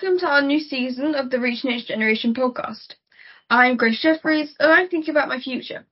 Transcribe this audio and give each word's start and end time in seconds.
welcome 0.00 0.18
to 0.20 0.28
our 0.28 0.42
new 0.42 0.60
season 0.60 1.16
of 1.16 1.28
the 1.28 1.40
Reach 1.40 1.64
Next 1.64 1.88
Generation 1.88 2.32
podcast. 2.32 2.94
I'm 3.50 3.76
Grace 3.76 4.00
Jeffries 4.00 4.54
and 4.60 4.70
I'm 4.70 4.88
thinking 4.88 5.10
about 5.10 5.26
my 5.26 5.40
future. 5.40 5.86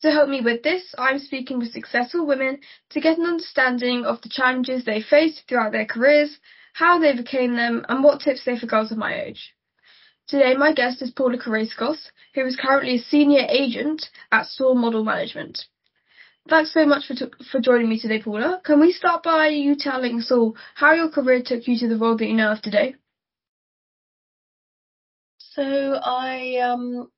To 0.00 0.10
help 0.10 0.30
me 0.30 0.40
with 0.40 0.62
this, 0.62 0.94
I'm 0.96 1.18
speaking 1.18 1.58
with 1.58 1.72
successful 1.72 2.26
women 2.26 2.60
to 2.92 3.00
get 3.02 3.18
an 3.18 3.26
understanding 3.26 4.06
of 4.06 4.22
the 4.22 4.30
challenges 4.30 4.86
they 4.86 5.02
faced 5.02 5.42
throughout 5.46 5.72
their 5.72 5.84
careers, 5.84 6.38
how 6.72 6.98
they 6.98 7.10
overcame 7.10 7.54
them, 7.54 7.84
and 7.90 8.02
what 8.02 8.20
tips 8.22 8.42
they 8.46 8.58
for 8.58 8.64
girls 8.64 8.90
of 8.90 8.96
my 8.96 9.20
age. 9.22 9.52
Today, 10.28 10.54
my 10.54 10.72
guest 10.72 11.02
is 11.02 11.10
Paula 11.10 11.36
Karaiskos, 11.36 12.06
who 12.34 12.46
is 12.46 12.56
currently 12.56 12.94
a 12.94 13.02
senior 13.02 13.44
agent 13.50 14.06
at 14.30 14.46
Storm 14.46 14.78
Model 14.78 15.04
Management. 15.04 15.66
Thanks 16.48 16.72
so 16.72 16.86
much 16.86 17.06
for, 17.06 17.14
t- 17.14 17.44
for 17.50 17.60
joining 17.60 17.90
me 17.90 18.00
today, 18.00 18.22
Paula. 18.22 18.62
Can 18.64 18.80
we 18.80 18.92
start 18.92 19.22
by 19.22 19.48
you 19.48 19.76
telling 19.78 20.20
us 20.20 20.32
all 20.32 20.56
how 20.74 20.94
your 20.94 21.10
career 21.10 21.42
took 21.44 21.68
you 21.68 21.78
to 21.80 21.88
the 21.88 21.98
role 21.98 22.16
that 22.16 22.26
you 22.26 22.34
know 22.34 22.52
of 22.52 22.62
today? 22.62 22.94
So 25.54 26.00
I 26.02 26.56
um, 26.58 27.10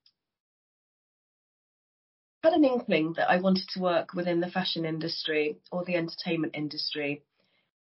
had 2.42 2.52
an 2.52 2.64
inkling 2.64 3.12
that 3.12 3.30
I 3.30 3.38
wanted 3.40 3.68
to 3.68 3.80
work 3.80 4.12
within 4.12 4.40
the 4.40 4.50
fashion 4.50 4.84
industry 4.84 5.58
or 5.70 5.84
the 5.84 5.94
entertainment 5.94 6.56
industry. 6.56 7.22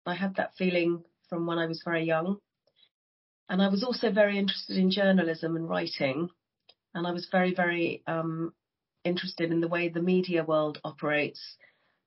I 0.05 0.15
had 0.15 0.37
that 0.37 0.55
feeling 0.59 1.05
from 1.31 1.47
when 1.47 1.59
I 1.59 1.65
was 1.67 1.81
very 1.83 2.05
young. 2.05 2.37
And 3.49 3.63
I 3.63 3.69
was 3.69 3.83
also 3.83 4.13
very 4.13 4.39
interested 4.39 4.77
in 4.77 4.91
journalism 4.91 5.57
and 5.57 5.67
writing. 5.67 6.29
And 6.95 7.07
I 7.07 7.13
was 7.13 7.29
very, 7.33 7.55
very 7.55 8.03
um, 8.07 8.53
interested 9.05 9.51
in 9.53 9.63
the 9.63 9.69
way 9.69 9.89
the 9.89 10.03
media 10.03 10.45
world 10.45 10.81
operates, 10.85 11.41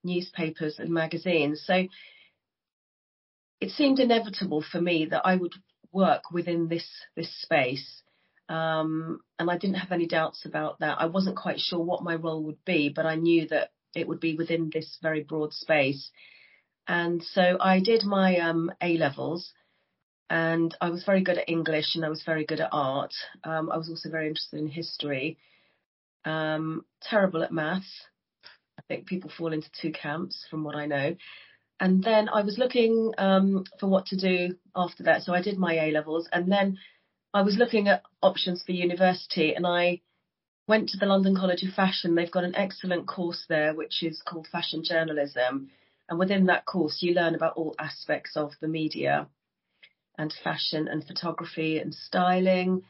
newspapers 0.03 0.77
and 0.77 0.91
magazines. 0.91 1.63
So 1.65 1.87
it 3.59 3.71
seemed 3.71 3.99
inevitable 3.99 4.63
for 4.71 4.81
me 4.81 5.05
that 5.05 5.25
I 5.25 5.35
would 5.35 5.53
work 5.91 6.31
within 6.31 6.67
this 6.67 6.87
this 7.15 7.41
space. 7.41 8.03
Um, 8.47 9.21
and 9.39 9.49
I 9.49 9.57
didn't 9.57 9.77
have 9.77 9.91
any 9.91 10.07
doubts 10.07 10.45
about 10.45 10.79
that. 10.79 10.99
I 10.99 11.07
wasn't 11.07 11.37
quite 11.37 11.59
sure 11.59 11.79
what 11.79 12.03
my 12.03 12.15
role 12.15 12.43
would 12.43 12.63
be, 12.65 12.89
but 12.95 13.05
I 13.05 13.15
knew 13.15 13.47
that 13.47 13.71
it 13.95 14.07
would 14.07 14.19
be 14.19 14.35
within 14.35 14.69
this 14.71 14.97
very 15.01 15.23
broad 15.23 15.53
space. 15.53 16.11
And 16.87 17.23
so 17.23 17.57
I 17.59 17.79
did 17.79 18.03
my 18.03 18.37
um, 18.37 18.71
A 18.81 18.97
levels, 18.97 19.51
and 20.29 20.75
I 20.79 20.89
was 20.89 21.03
very 21.03 21.23
good 21.23 21.37
at 21.37 21.49
English 21.49 21.95
and 21.95 22.05
I 22.05 22.09
was 22.09 22.23
very 22.23 22.45
good 22.45 22.59
at 22.59 22.69
art. 22.71 23.13
Um, 23.43 23.71
I 23.71 23.77
was 23.77 23.89
also 23.89 24.09
very 24.09 24.27
interested 24.27 24.59
in 24.59 24.67
history 24.67 25.37
um, 26.25 26.85
terrible 27.01 27.43
at 27.43 27.51
maths. 27.51 28.05
I 28.77 28.81
think 28.87 29.05
people 29.05 29.31
fall 29.35 29.53
into 29.53 29.69
two 29.79 29.91
camps 29.91 30.45
from 30.49 30.63
what 30.63 30.75
I 30.75 30.85
know. 30.85 31.15
And 31.79 32.03
then 32.03 32.29
I 32.29 32.41
was 32.41 32.57
looking 32.57 33.13
um, 33.17 33.65
for 33.79 33.87
what 33.87 34.07
to 34.07 34.17
do 34.17 34.55
after 34.75 35.03
that. 35.03 35.23
So 35.23 35.33
I 35.33 35.41
did 35.41 35.57
my 35.57 35.73
A 35.73 35.91
levels 35.91 36.27
and 36.31 36.51
then 36.51 36.77
I 37.35 37.41
was 37.41 37.57
looking 37.57 37.89
at 37.89 38.03
options 38.23 38.63
for 38.63 38.71
university 38.71 39.55
and 39.55 39.67
I 39.67 39.99
went 40.69 40.87
to 40.89 40.97
the 40.97 41.05
London 41.05 41.35
College 41.35 41.63
of 41.63 41.73
Fashion. 41.73 42.15
They've 42.15 42.31
got 42.31 42.45
an 42.45 42.55
excellent 42.55 43.07
course 43.07 43.43
there, 43.49 43.73
which 43.73 44.03
is 44.03 44.21
called 44.25 44.47
Fashion 44.49 44.85
Journalism. 44.85 45.69
And 46.07 46.17
within 46.17 46.45
that 46.45 46.65
course, 46.65 46.99
you 47.01 47.13
learn 47.13 47.35
about 47.35 47.57
all 47.57 47.75
aspects 47.77 48.37
of 48.37 48.53
the 48.61 48.69
media 48.69 49.27
and 50.17 50.33
fashion 50.45 50.87
and 50.87 51.05
photography 51.05 51.77
and 51.77 51.93
styling 51.93 52.83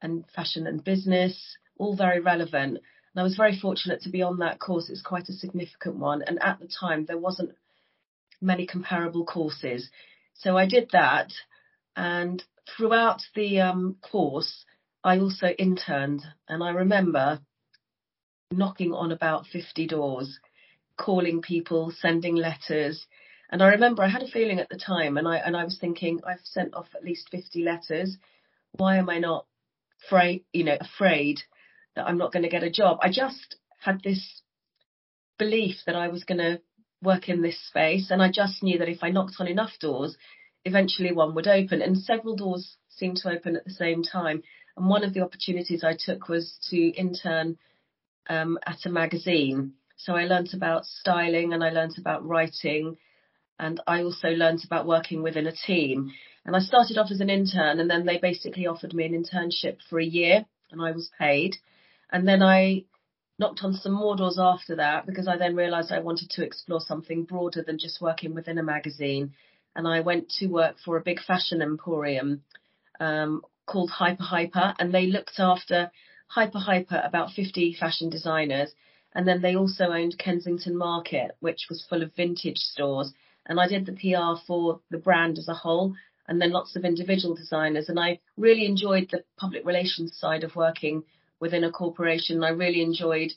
and 0.00 0.24
fashion 0.36 0.68
and 0.68 0.84
business 0.84 1.56
all 1.76 1.96
very 1.96 2.20
relevant. 2.20 2.78
And 2.78 3.16
I 3.16 3.24
was 3.24 3.34
very 3.34 3.58
fortunate 3.58 4.02
to 4.02 4.10
be 4.10 4.22
on 4.22 4.38
that 4.38 4.60
course. 4.60 4.88
It's 4.88 5.02
quite 5.02 5.28
a 5.28 5.32
significant 5.32 5.96
one. 5.96 6.22
And 6.22 6.40
at 6.40 6.60
the 6.60 6.68
time, 6.68 7.06
there 7.06 7.18
wasn't 7.18 7.56
many 8.40 8.68
comparable 8.68 9.24
courses. 9.24 9.90
So 10.34 10.56
I 10.56 10.68
did 10.68 10.90
that. 10.92 11.32
And 11.96 12.40
throughout 12.76 13.20
the 13.34 13.60
um, 13.60 13.96
course, 14.00 14.64
I 15.02 15.18
also 15.18 15.48
interned. 15.48 16.22
And 16.48 16.62
I 16.62 16.70
remember 16.70 17.40
knocking 18.50 18.92
on 18.92 19.12
about 19.12 19.46
50 19.46 19.86
doors, 19.86 20.38
calling 20.96 21.42
people, 21.42 21.92
sending 22.00 22.36
letters. 22.36 23.06
And 23.50 23.62
I 23.62 23.68
remember 23.68 24.02
I 24.02 24.08
had 24.08 24.22
a 24.22 24.28
feeling 24.28 24.60
at 24.60 24.68
the 24.68 24.78
time, 24.78 25.16
and 25.16 25.26
I 25.26 25.36
and 25.38 25.56
I 25.56 25.64
was 25.64 25.78
thinking, 25.80 26.20
I've 26.24 26.44
sent 26.44 26.74
off 26.74 26.86
at 26.94 27.04
least 27.04 27.28
50 27.30 27.64
letters. 27.64 28.16
Why 28.72 28.98
am 28.98 29.10
I 29.10 29.18
not 29.18 29.46
afraid, 30.04 30.44
you 30.52 30.64
know, 30.64 30.76
afraid 30.80 31.40
that 31.96 32.06
I'm 32.06 32.18
not 32.18 32.32
going 32.32 32.44
to 32.44 32.48
get 32.48 32.62
a 32.62 32.70
job. 32.70 32.98
I 33.02 33.10
just 33.10 33.56
had 33.78 34.02
this 34.02 34.42
belief 35.38 35.76
that 35.86 35.96
I 35.96 36.08
was 36.08 36.24
going 36.24 36.38
to 36.38 36.60
work 37.02 37.28
in 37.28 37.42
this 37.42 37.58
space, 37.66 38.10
and 38.10 38.22
I 38.22 38.30
just 38.30 38.62
knew 38.62 38.78
that 38.78 38.88
if 38.88 39.02
I 39.02 39.10
knocked 39.10 39.36
on 39.40 39.48
enough 39.48 39.72
doors, 39.80 40.16
eventually 40.64 41.12
one 41.12 41.34
would 41.34 41.48
open. 41.48 41.82
And 41.82 41.96
several 41.98 42.36
doors 42.36 42.76
seemed 42.88 43.16
to 43.18 43.30
open 43.30 43.56
at 43.56 43.64
the 43.64 43.72
same 43.72 44.02
time. 44.02 44.42
And 44.76 44.88
one 44.88 45.04
of 45.04 45.14
the 45.14 45.20
opportunities 45.20 45.84
I 45.84 45.96
took 45.98 46.28
was 46.28 46.58
to 46.70 46.76
intern 46.76 47.58
um, 48.28 48.58
at 48.66 48.86
a 48.86 48.90
magazine. 48.90 49.74
So 49.96 50.14
I 50.14 50.24
learnt 50.24 50.54
about 50.54 50.86
styling 50.86 51.52
and 51.52 51.62
I 51.62 51.70
learnt 51.70 51.98
about 51.98 52.26
writing 52.26 52.96
and 53.58 53.80
I 53.86 54.02
also 54.02 54.28
learnt 54.28 54.64
about 54.64 54.86
working 54.86 55.22
within 55.22 55.46
a 55.46 55.52
team. 55.52 56.12
And 56.46 56.56
I 56.56 56.60
started 56.60 56.96
off 56.96 57.10
as 57.10 57.20
an 57.20 57.28
intern 57.28 57.78
and 57.78 57.90
then 57.90 58.06
they 58.06 58.18
basically 58.18 58.66
offered 58.66 58.94
me 58.94 59.04
an 59.04 59.12
internship 59.12 59.76
for 59.88 60.00
a 60.00 60.04
year 60.04 60.46
and 60.70 60.80
I 60.80 60.92
was 60.92 61.10
paid. 61.18 61.56
And 62.10 62.26
then 62.26 62.42
I 62.42 62.84
knocked 63.38 63.60
on 63.62 63.74
some 63.74 63.92
more 63.92 64.16
doors 64.16 64.38
after 64.38 64.76
that 64.76 65.06
because 65.06 65.28
I 65.28 65.36
then 65.36 65.54
realised 65.54 65.92
I 65.92 66.00
wanted 66.00 66.30
to 66.30 66.44
explore 66.44 66.80
something 66.80 67.24
broader 67.24 67.62
than 67.62 67.78
just 67.78 68.00
working 68.00 68.34
within 68.34 68.58
a 68.58 68.62
magazine. 68.62 69.34
And 69.74 69.86
I 69.86 70.00
went 70.00 70.28
to 70.38 70.46
work 70.46 70.76
for 70.84 70.96
a 70.96 71.02
big 71.02 71.20
fashion 71.20 71.62
emporium 71.62 72.42
um, 72.98 73.42
called 73.66 73.90
Hyper 73.90 74.24
Hyper, 74.24 74.74
and 74.78 74.92
they 74.92 75.06
looked 75.06 75.38
after 75.38 75.90
Hyper 76.26 76.58
Hyper 76.58 77.00
about 77.04 77.32
50 77.32 77.74
fashion 77.74 78.10
designers. 78.10 78.72
And 79.12 79.26
then 79.26 79.42
they 79.42 79.56
also 79.56 79.86
owned 79.86 80.18
Kensington 80.18 80.76
Market, 80.76 81.32
which 81.40 81.66
was 81.68 81.84
full 81.88 82.02
of 82.02 82.14
vintage 82.14 82.58
stores. 82.58 83.12
And 83.46 83.58
I 83.58 83.66
did 83.66 83.86
the 83.86 83.92
PR 83.92 84.40
for 84.46 84.80
the 84.90 84.98
brand 84.98 85.38
as 85.38 85.48
a 85.48 85.54
whole, 85.54 85.94
and 86.28 86.40
then 86.40 86.52
lots 86.52 86.76
of 86.76 86.84
individual 86.84 87.34
designers. 87.34 87.88
And 87.88 87.98
I 87.98 88.20
really 88.36 88.66
enjoyed 88.66 89.08
the 89.10 89.24
public 89.36 89.66
relations 89.66 90.16
side 90.16 90.44
of 90.44 90.54
working 90.54 91.02
within 91.40 91.64
a 91.64 91.72
corporation. 91.72 92.44
I 92.44 92.50
really 92.50 92.82
enjoyed 92.82 93.32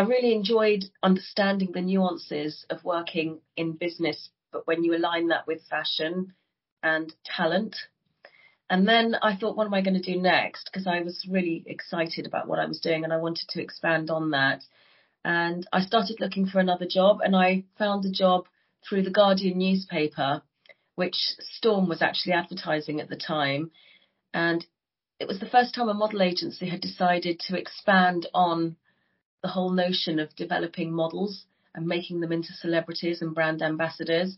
I 0.00 0.04
really 0.04 0.32
enjoyed 0.32 0.86
understanding 1.02 1.72
the 1.72 1.82
nuances 1.82 2.64
of 2.70 2.82
working 2.84 3.42
in 3.54 3.72
business, 3.72 4.30
but 4.50 4.66
when 4.66 4.82
you 4.82 4.96
align 4.96 5.28
that 5.28 5.46
with 5.46 5.68
fashion 5.68 6.32
and 6.82 7.12
talent. 7.22 7.76
And 8.70 8.88
then 8.88 9.14
I 9.20 9.36
thought, 9.36 9.58
what 9.58 9.66
am 9.66 9.74
I 9.74 9.82
going 9.82 10.00
to 10.00 10.12
do 10.12 10.18
next? 10.18 10.70
Because 10.72 10.86
I 10.86 11.02
was 11.02 11.28
really 11.28 11.64
excited 11.66 12.26
about 12.26 12.48
what 12.48 12.58
I 12.58 12.64
was 12.64 12.80
doing 12.80 13.04
and 13.04 13.12
I 13.12 13.18
wanted 13.18 13.50
to 13.50 13.60
expand 13.60 14.08
on 14.08 14.30
that. 14.30 14.62
And 15.22 15.68
I 15.70 15.82
started 15.82 16.16
looking 16.18 16.46
for 16.46 16.60
another 16.60 16.86
job 16.86 17.18
and 17.22 17.36
I 17.36 17.64
found 17.76 18.06
a 18.06 18.10
job 18.10 18.46
through 18.88 19.02
the 19.02 19.10
Guardian 19.10 19.58
newspaper, 19.58 20.40
which 20.94 21.34
Storm 21.58 21.90
was 21.90 22.00
actually 22.00 22.32
advertising 22.32 23.02
at 23.02 23.10
the 23.10 23.16
time. 23.16 23.70
And 24.32 24.64
it 25.18 25.28
was 25.28 25.40
the 25.40 25.50
first 25.50 25.74
time 25.74 25.90
a 25.90 25.94
model 25.94 26.22
agency 26.22 26.70
had 26.70 26.80
decided 26.80 27.38
to 27.40 27.58
expand 27.58 28.28
on 28.32 28.76
the 29.42 29.48
whole 29.48 29.70
notion 29.70 30.18
of 30.18 30.34
developing 30.36 30.92
models 30.92 31.44
and 31.74 31.86
making 31.86 32.20
them 32.20 32.32
into 32.32 32.52
celebrities 32.52 33.22
and 33.22 33.34
brand 33.34 33.62
ambassadors. 33.62 34.36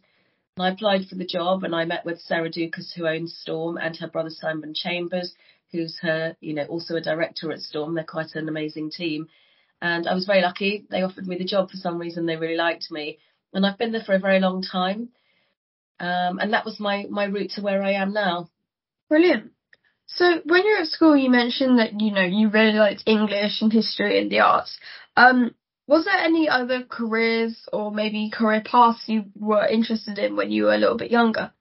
And 0.57 0.67
I 0.67 0.71
applied 0.71 1.07
for 1.09 1.15
the 1.15 1.27
job 1.27 1.65
and 1.65 1.75
I 1.75 1.85
met 1.85 2.05
with 2.05 2.21
Sarah 2.21 2.51
Doukas, 2.51 2.93
who 2.95 3.07
owns 3.07 3.37
Storm, 3.41 3.79
and 3.79 3.97
her 3.97 4.09
brother 4.09 4.31
Simon 4.31 4.75
Chambers, 4.75 5.35
who's 5.71 5.99
her, 6.03 6.37
you 6.41 6.55
know, 6.55 6.65
also 6.67 6.97
a 6.97 7.01
director 7.01 7.51
at 7.51 7.61
Storm. 7.61 7.95
They're 7.95 8.05
quite 8.05 8.35
an 8.35 8.49
amazing 8.49 8.91
team. 8.91 9.29
And 9.81 10.07
I 10.07 10.15
was 10.15 10.27
very 10.27 10.43
lucky. 10.43 10.87
They 10.91 11.03
offered 11.03 11.27
me 11.27 11.37
the 11.39 11.45
job 11.45 11.71
for 11.71 11.77
some 11.77 11.99
reason. 11.99 12.27
They 12.27 12.37
really 12.37 12.57
liked 12.57 12.91
me. 12.91 13.19
And 13.53 13.67
I've 13.67 13.79
been 13.79 13.93
there 13.93 14.05
for 14.05 14.15
a 14.15 14.21
very 14.21 14.39
long 14.39 14.63
time. 14.63 15.09
Um, 15.99 16.39
and 16.39 16.53
that 16.53 16.65
was 16.65 16.79
my, 16.79 17.07
my 17.11 17.25
route 17.25 17.53
to 17.53 17.63
where 17.63 17.83
I 17.83 17.93
am 17.93 18.13
now. 18.13 18.49
Brilliant. 19.09 19.53
So 20.07 20.41
when 20.45 20.65
you're 20.65 20.81
at 20.81 20.89
school, 20.89 21.17
you 21.17 21.31
mentioned 21.31 21.79
that 21.79 22.01
you 22.01 22.13
know 22.13 22.23
you 22.23 22.49
really 22.49 22.79
liked 22.79 23.03
English 23.07 23.63
and 23.63 23.73
history 23.73 24.19
and 24.21 24.31
the 24.31 24.41
arts. 24.41 24.79
Um, 25.17 25.55
was 25.87 26.05
there 26.05 26.17
any 26.17 26.49
other 26.49 26.85
careers 26.85 27.69
or 27.73 27.91
maybe 27.91 28.31
career 28.31 28.63
paths 28.65 29.05
you 29.09 29.25
were 29.35 29.67
interested 29.67 30.19
in 30.19 30.37
when 30.37 30.51
you 30.51 30.65
were 30.65 30.75
a 30.75 30.79
little 30.79 30.97
bit 30.97 31.11
younger? 31.11 31.53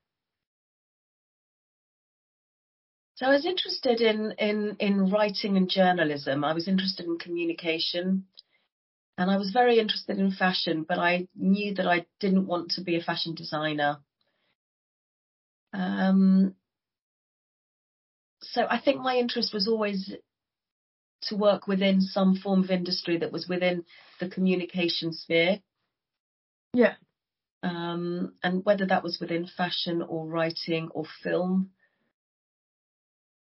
So 3.16 3.28
I 3.28 3.30
was 3.30 3.46
interested 3.46 4.02
in 4.02 4.34
in 4.40 4.76
in 4.80 5.10
writing 5.12 5.56
and 5.56 5.70
journalism. 5.70 6.44
I 6.44 6.54
was 6.54 6.68
interested 6.68 7.06
in 7.06 7.20
communication, 7.20 8.26
and 9.18 9.30
I 9.30 9.38
was 9.38 9.52
very 9.52 9.80
interested 9.80 10.18
in 10.18 10.32
fashion. 10.32 10.84
But 10.88 10.98
I 10.98 11.28
knew 11.36 11.76
that 11.76 11.88
I 11.88 12.06
didn't 12.20 12.48
want 12.48 12.72
to 12.72 12.82
be 12.82 12.96
a 12.96 13.04
fashion 13.04 13.36
designer. 13.36 14.00
Um, 15.74 16.56
so 18.52 18.66
I 18.70 18.80
think 18.80 19.02
my 19.02 19.16
interest 19.18 19.54
was 19.54 19.68
always 19.68 20.14
to 21.24 21.36
work 21.36 21.68
within 21.68 22.02
some 22.02 22.36
form 22.36 22.64
of 22.64 22.70
industry 22.70 23.18
that 23.18 23.32
was 23.32 23.48
within 23.48 23.86
the 24.20 24.28
communication 24.28 25.14
sphere. 25.14 25.60
Yeah. 26.74 26.96
Um, 27.64 28.34
and 28.44 28.66
whether 28.66 28.86
that 28.88 29.04
was 29.04 29.20
within 29.20 29.46
fashion 29.46 30.02
or 30.02 30.28
writing 30.28 30.90
or 30.94 31.06
film, 31.24 31.72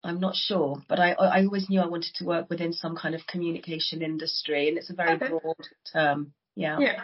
I'm 0.05 0.21
not 0.21 0.37
sure. 0.37 0.83
But 0.89 1.01
I, 1.01 1.13
I 1.13 1.45
always 1.45 1.69
knew 1.69 1.81
I 1.81 1.87
wanted 1.87 2.15
to 2.17 2.25
work 2.25 2.49
within 2.49 2.73
some 2.73 2.97
kind 2.97 3.15
of 3.15 3.27
communication 3.27 4.03
industry, 4.03 4.69
and 4.69 4.79
it's 4.79 4.91
a 4.91 4.95
very 4.95 5.17
Okay. 5.17 5.29
broad 5.29 5.57
term. 5.93 6.33
Yeah. 6.55 6.79
Yeah. 6.79 7.03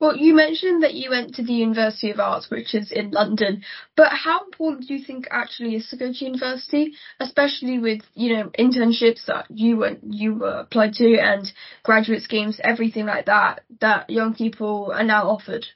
Well, 0.00 0.16
you 0.16 0.34
mentioned 0.34 0.82
that 0.82 0.94
you 0.94 1.10
went 1.10 1.34
to 1.34 1.42
the 1.42 1.52
University 1.52 2.10
of 2.10 2.20
Arts, 2.20 2.48
which 2.48 2.74
is 2.74 2.90
in 2.90 3.10
London, 3.10 3.62
but 3.96 4.08
how 4.10 4.42
important 4.44 4.88
do 4.88 4.94
you 4.94 5.04
think 5.04 5.28
actually 5.30 5.74
is 5.74 5.88
to 5.90 5.98
go 5.98 6.10
to 6.10 6.24
university, 6.24 6.94
especially 7.20 7.78
with 7.78 8.00
you 8.14 8.34
know 8.34 8.50
internships 8.58 9.26
that 9.26 9.44
you 9.50 9.76
went 9.76 10.00
you 10.02 10.36
were 10.36 10.60
applied 10.60 10.94
to 10.94 11.18
and 11.18 11.52
graduate 11.82 12.22
schemes, 12.22 12.58
everything 12.64 13.04
like 13.04 13.26
that 13.26 13.60
that 13.80 14.08
young 14.08 14.34
people 14.34 14.90
are 14.94 15.04
now 15.04 15.28
offered. 15.28 15.66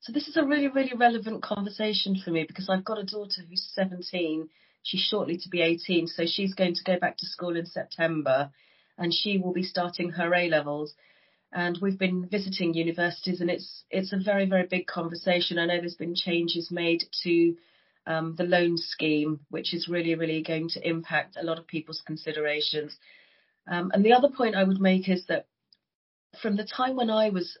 So 0.00 0.12
this 0.12 0.26
is 0.26 0.36
a 0.36 0.44
really, 0.44 0.66
really 0.66 0.94
relevant 0.96 1.40
conversation 1.42 2.16
for 2.16 2.32
me 2.32 2.46
because 2.48 2.68
I've 2.68 2.84
got 2.84 2.98
a 2.98 3.04
daughter 3.04 3.42
who's 3.48 3.70
17. 3.74 4.48
She's 4.82 5.02
shortly 5.02 5.36
to 5.36 5.48
be 5.48 5.60
18, 5.60 6.08
so 6.08 6.24
she's 6.26 6.54
going 6.54 6.74
to 6.74 6.84
go 6.84 6.98
back 6.98 7.16
to 7.18 7.26
school 7.26 7.56
in 7.56 7.66
September, 7.66 8.50
and 8.96 9.14
she 9.14 9.38
will 9.38 9.52
be 9.52 9.62
starting 9.62 10.10
her 10.10 10.34
A 10.34 10.48
levels. 10.48 10.94
And 11.52 11.78
we've 11.80 11.98
been 11.98 12.28
visiting 12.28 12.74
universities, 12.74 13.40
and 13.40 13.50
it's 13.50 13.84
it's 13.90 14.12
a 14.12 14.18
very, 14.22 14.46
very 14.46 14.66
big 14.66 14.86
conversation. 14.86 15.58
I 15.58 15.66
know 15.66 15.78
there's 15.78 15.94
been 15.94 16.14
changes 16.14 16.70
made 16.70 17.04
to 17.22 17.56
um, 18.06 18.34
the 18.36 18.44
loan 18.44 18.76
scheme, 18.76 19.40
which 19.48 19.72
is 19.72 19.88
really, 19.88 20.14
really 20.14 20.42
going 20.42 20.68
to 20.70 20.88
impact 20.88 21.36
a 21.36 21.44
lot 21.44 21.58
of 21.58 21.66
people's 21.66 22.02
considerations. 22.06 22.96
Um, 23.66 23.90
and 23.94 24.04
the 24.04 24.12
other 24.12 24.28
point 24.28 24.56
I 24.56 24.64
would 24.64 24.80
make 24.80 25.08
is 25.08 25.26
that 25.28 25.46
from 26.40 26.56
the 26.56 26.64
time 26.64 26.96
when 26.96 27.10
I 27.10 27.30
was 27.30 27.58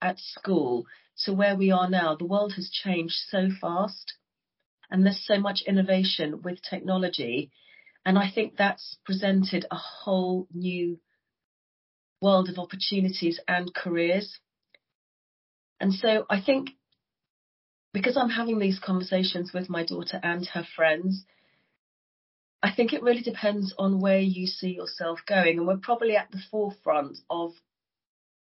at 0.00 0.18
school 0.18 0.86
to 1.24 1.32
where 1.32 1.56
we 1.56 1.70
are 1.70 1.88
now, 1.88 2.14
the 2.14 2.26
world 2.26 2.54
has 2.54 2.70
changed 2.70 3.16
so 3.28 3.48
fast 3.60 4.14
and 4.90 5.04
there's 5.04 5.24
so 5.26 5.38
much 5.38 5.62
innovation 5.66 6.42
with 6.42 6.62
technology. 6.62 7.50
And 8.04 8.18
I 8.18 8.30
think 8.32 8.56
that's 8.56 8.98
presented 9.04 9.66
a 9.70 9.76
whole 9.76 10.46
new 10.54 10.98
world 12.20 12.48
of 12.48 12.58
opportunities 12.58 13.40
and 13.46 13.74
careers. 13.74 14.38
And 15.80 15.92
so 15.92 16.24
I 16.30 16.40
think 16.40 16.70
because 17.92 18.16
I'm 18.16 18.30
having 18.30 18.58
these 18.58 18.78
conversations 18.78 19.52
with 19.54 19.70
my 19.70 19.84
daughter 19.84 20.20
and 20.22 20.46
her 20.48 20.66
friends, 20.76 21.24
I 22.62 22.74
think 22.74 22.92
it 22.92 23.02
really 23.02 23.22
depends 23.22 23.74
on 23.78 24.00
where 24.00 24.18
you 24.18 24.46
see 24.46 24.74
yourself 24.74 25.20
going. 25.26 25.58
And 25.58 25.66
we're 25.66 25.78
probably 25.78 26.16
at 26.16 26.30
the 26.30 26.42
forefront 26.50 27.18
of 27.30 27.52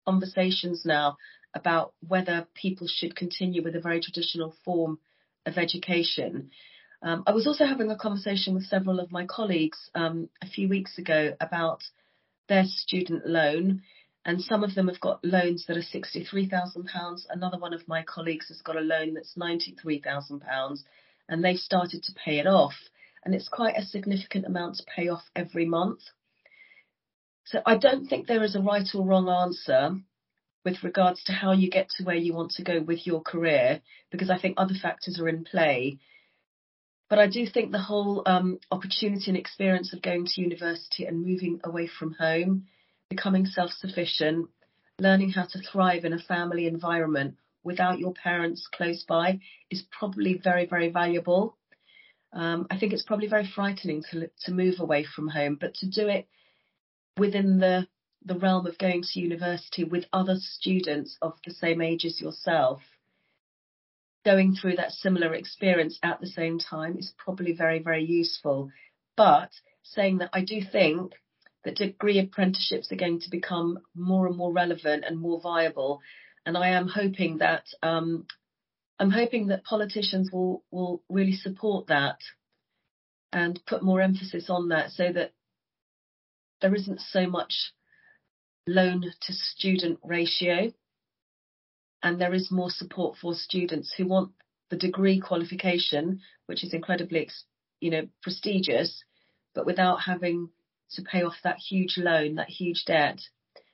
conversations 0.06 0.82
now 0.84 1.16
about 1.54 1.94
whether 2.06 2.46
people 2.54 2.86
should 2.88 3.16
continue 3.16 3.62
with 3.62 3.74
a 3.74 3.80
very 3.80 4.00
traditional 4.00 4.54
form 4.64 4.98
of 5.46 5.58
education. 5.58 6.50
Um, 7.02 7.24
I 7.26 7.32
was 7.32 7.46
also 7.46 7.64
having 7.64 7.90
a 7.90 7.96
conversation 7.96 8.54
with 8.54 8.64
several 8.64 9.00
of 9.00 9.10
my 9.10 9.26
colleagues 9.26 9.78
um, 9.94 10.28
a 10.42 10.46
few 10.46 10.68
weeks 10.68 10.98
ago 10.98 11.34
about 11.40 11.82
their 12.50 12.64
student 12.66 13.26
loan, 13.26 13.80
and 14.26 14.42
some 14.42 14.62
of 14.62 14.74
them 14.74 14.88
have 14.88 15.00
got 15.00 15.24
loans 15.24 15.64
that 15.66 15.78
are 15.78 15.80
£63,000. 15.80 17.26
Another 17.30 17.58
one 17.58 17.72
of 17.72 17.88
my 17.88 18.02
colleagues 18.02 18.48
has 18.48 18.60
got 18.60 18.76
a 18.76 18.80
loan 18.80 19.14
that's 19.14 19.34
£93,000, 19.38 20.82
and 21.30 21.42
they've 21.42 21.56
started 21.56 22.02
to 22.02 22.12
pay 22.12 22.38
it 22.38 22.46
off. 22.46 22.74
And 23.24 23.34
it's 23.34 23.48
quite 23.48 23.76
a 23.76 23.86
significant 23.86 24.44
amount 24.44 24.76
to 24.76 24.84
pay 24.84 25.08
off 25.08 25.22
every 25.34 25.64
month. 25.64 26.00
So 27.44 27.62
I 27.64 27.78
don't 27.78 28.06
think 28.06 28.26
there 28.26 28.44
is 28.44 28.56
a 28.56 28.60
right 28.60 28.88
or 28.94 29.06
wrong 29.06 29.28
answer 29.28 29.96
with 30.64 30.84
regards 30.84 31.24
to 31.24 31.32
how 31.32 31.52
you 31.52 31.70
get 31.70 31.88
to 31.96 32.04
where 32.04 32.16
you 32.16 32.34
want 32.34 32.50
to 32.52 32.62
go 32.62 32.82
with 32.82 33.06
your 33.06 33.22
career, 33.22 33.80
because 34.10 34.28
I 34.28 34.38
think 34.38 34.56
other 34.56 34.74
factors 34.74 35.18
are 35.18 35.28
in 35.28 35.44
play. 35.44 35.98
But 37.10 37.18
I 37.18 37.26
do 37.26 37.44
think 37.44 37.72
the 37.72 37.82
whole 37.82 38.22
um, 38.24 38.60
opportunity 38.70 39.24
and 39.26 39.36
experience 39.36 39.92
of 39.92 40.00
going 40.00 40.26
to 40.26 40.40
university 40.40 41.04
and 41.04 41.26
moving 41.26 41.60
away 41.64 41.88
from 41.88 42.12
home, 42.12 42.68
becoming 43.10 43.46
self 43.46 43.72
sufficient, 43.72 44.48
learning 45.00 45.30
how 45.30 45.44
to 45.44 45.58
thrive 45.58 46.04
in 46.04 46.12
a 46.12 46.20
family 46.20 46.66
environment 46.68 47.34
without 47.64 47.98
your 47.98 48.14
parents 48.14 48.68
close 48.72 49.04
by 49.06 49.40
is 49.70 49.82
probably 49.90 50.38
very, 50.42 50.66
very 50.66 50.88
valuable. 50.88 51.58
Um, 52.32 52.68
I 52.70 52.78
think 52.78 52.92
it's 52.92 53.04
probably 53.04 53.26
very 53.26 53.46
frightening 53.46 54.04
to, 54.12 54.30
to 54.44 54.52
move 54.52 54.78
away 54.78 55.04
from 55.04 55.26
home, 55.26 55.58
but 55.60 55.74
to 55.74 55.90
do 55.90 56.06
it 56.08 56.28
within 57.18 57.58
the 57.58 57.88
the 58.22 58.38
realm 58.38 58.66
of 58.66 58.76
going 58.76 59.02
to 59.02 59.18
university 59.18 59.82
with 59.82 60.04
other 60.12 60.36
students 60.38 61.16
of 61.22 61.32
the 61.46 61.54
same 61.54 61.80
age 61.80 62.04
as 62.04 62.20
yourself, 62.20 62.82
going 64.24 64.54
through 64.54 64.76
that 64.76 64.92
similar 64.92 65.34
experience 65.34 65.98
at 66.02 66.20
the 66.20 66.26
same 66.26 66.58
time 66.58 66.96
is 66.98 67.12
probably 67.18 67.52
very, 67.52 67.78
very 67.78 68.04
useful. 68.04 68.70
But 69.16 69.50
saying 69.82 70.18
that 70.18 70.30
I 70.32 70.44
do 70.44 70.60
think 70.62 71.12
that 71.64 71.76
degree 71.76 72.18
apprenticeships 72.18 72.90
are 72.92 72.96
going 72.96 73.20
to 73.20 73.30
become 73.30 73.78
more 73.94 74.26
and 74.26 74.36
more 74.36 74.52
relevant 74.52 75.04
and 75.06 75.18
more 75.18 75.40
viable. 75.40 76.00
And 76.46 76.56
I 76.56 76.70
am 76.70 76.88
hoping 76.88 77.38
that 77.38 77.64
um, 77.82 78.26
I'm 78.98 79.10
hoping 79.10 79.48
that 79.48 79.64
politicians 79.64 80.30
will 80.32 80.62
will 80.70 81.02
really 81.08 81.34
support 81.34 81.88
that 81.88 82.18
and 83.32 83.60
put 83.66 83.82
more 83.82 84.00
emphasis 84.00 84.50
on 84.50 84.68
that 84.68 84.90
so 84.90 85.12
that 85.12 85.32
there 86.60 86.74
isn't 86.74 87.00
so 87.00 87.26
much 87.26 87.72
loan 88.66 89.02
to 89.22 89.32
student 89.32 89.98
ratio 90.02 90.72
and 92.02 92.20
there 92.20 92.34
is 92.34 92.50
more 92.50 92.70
support 92.70 93.16
for 93.20 93.34
students 93.34 93.92
who 93.96 94.06
want 94.06 94.30
the 94.70 94.76
degree 94.76 95.20
qualification 95.20 96.20
which 96.46 96.64
is 96.64 96.72
incredibly 96.74 97.28
you 97.80 97.90
know 97.90 98.08
prestigious 98.22 99.04
but 99.54 99.66
without 99.66 100.00
having 100.02 100.48
to 100.92 101.02
pay 101.02 101.22
off 101.22 101.34
that 101.42 101.58
huge 101.58 101.96
loan 101.98 102.36
that 102.36 102.48
huge 102.48 102.84
debt 102.86 103.20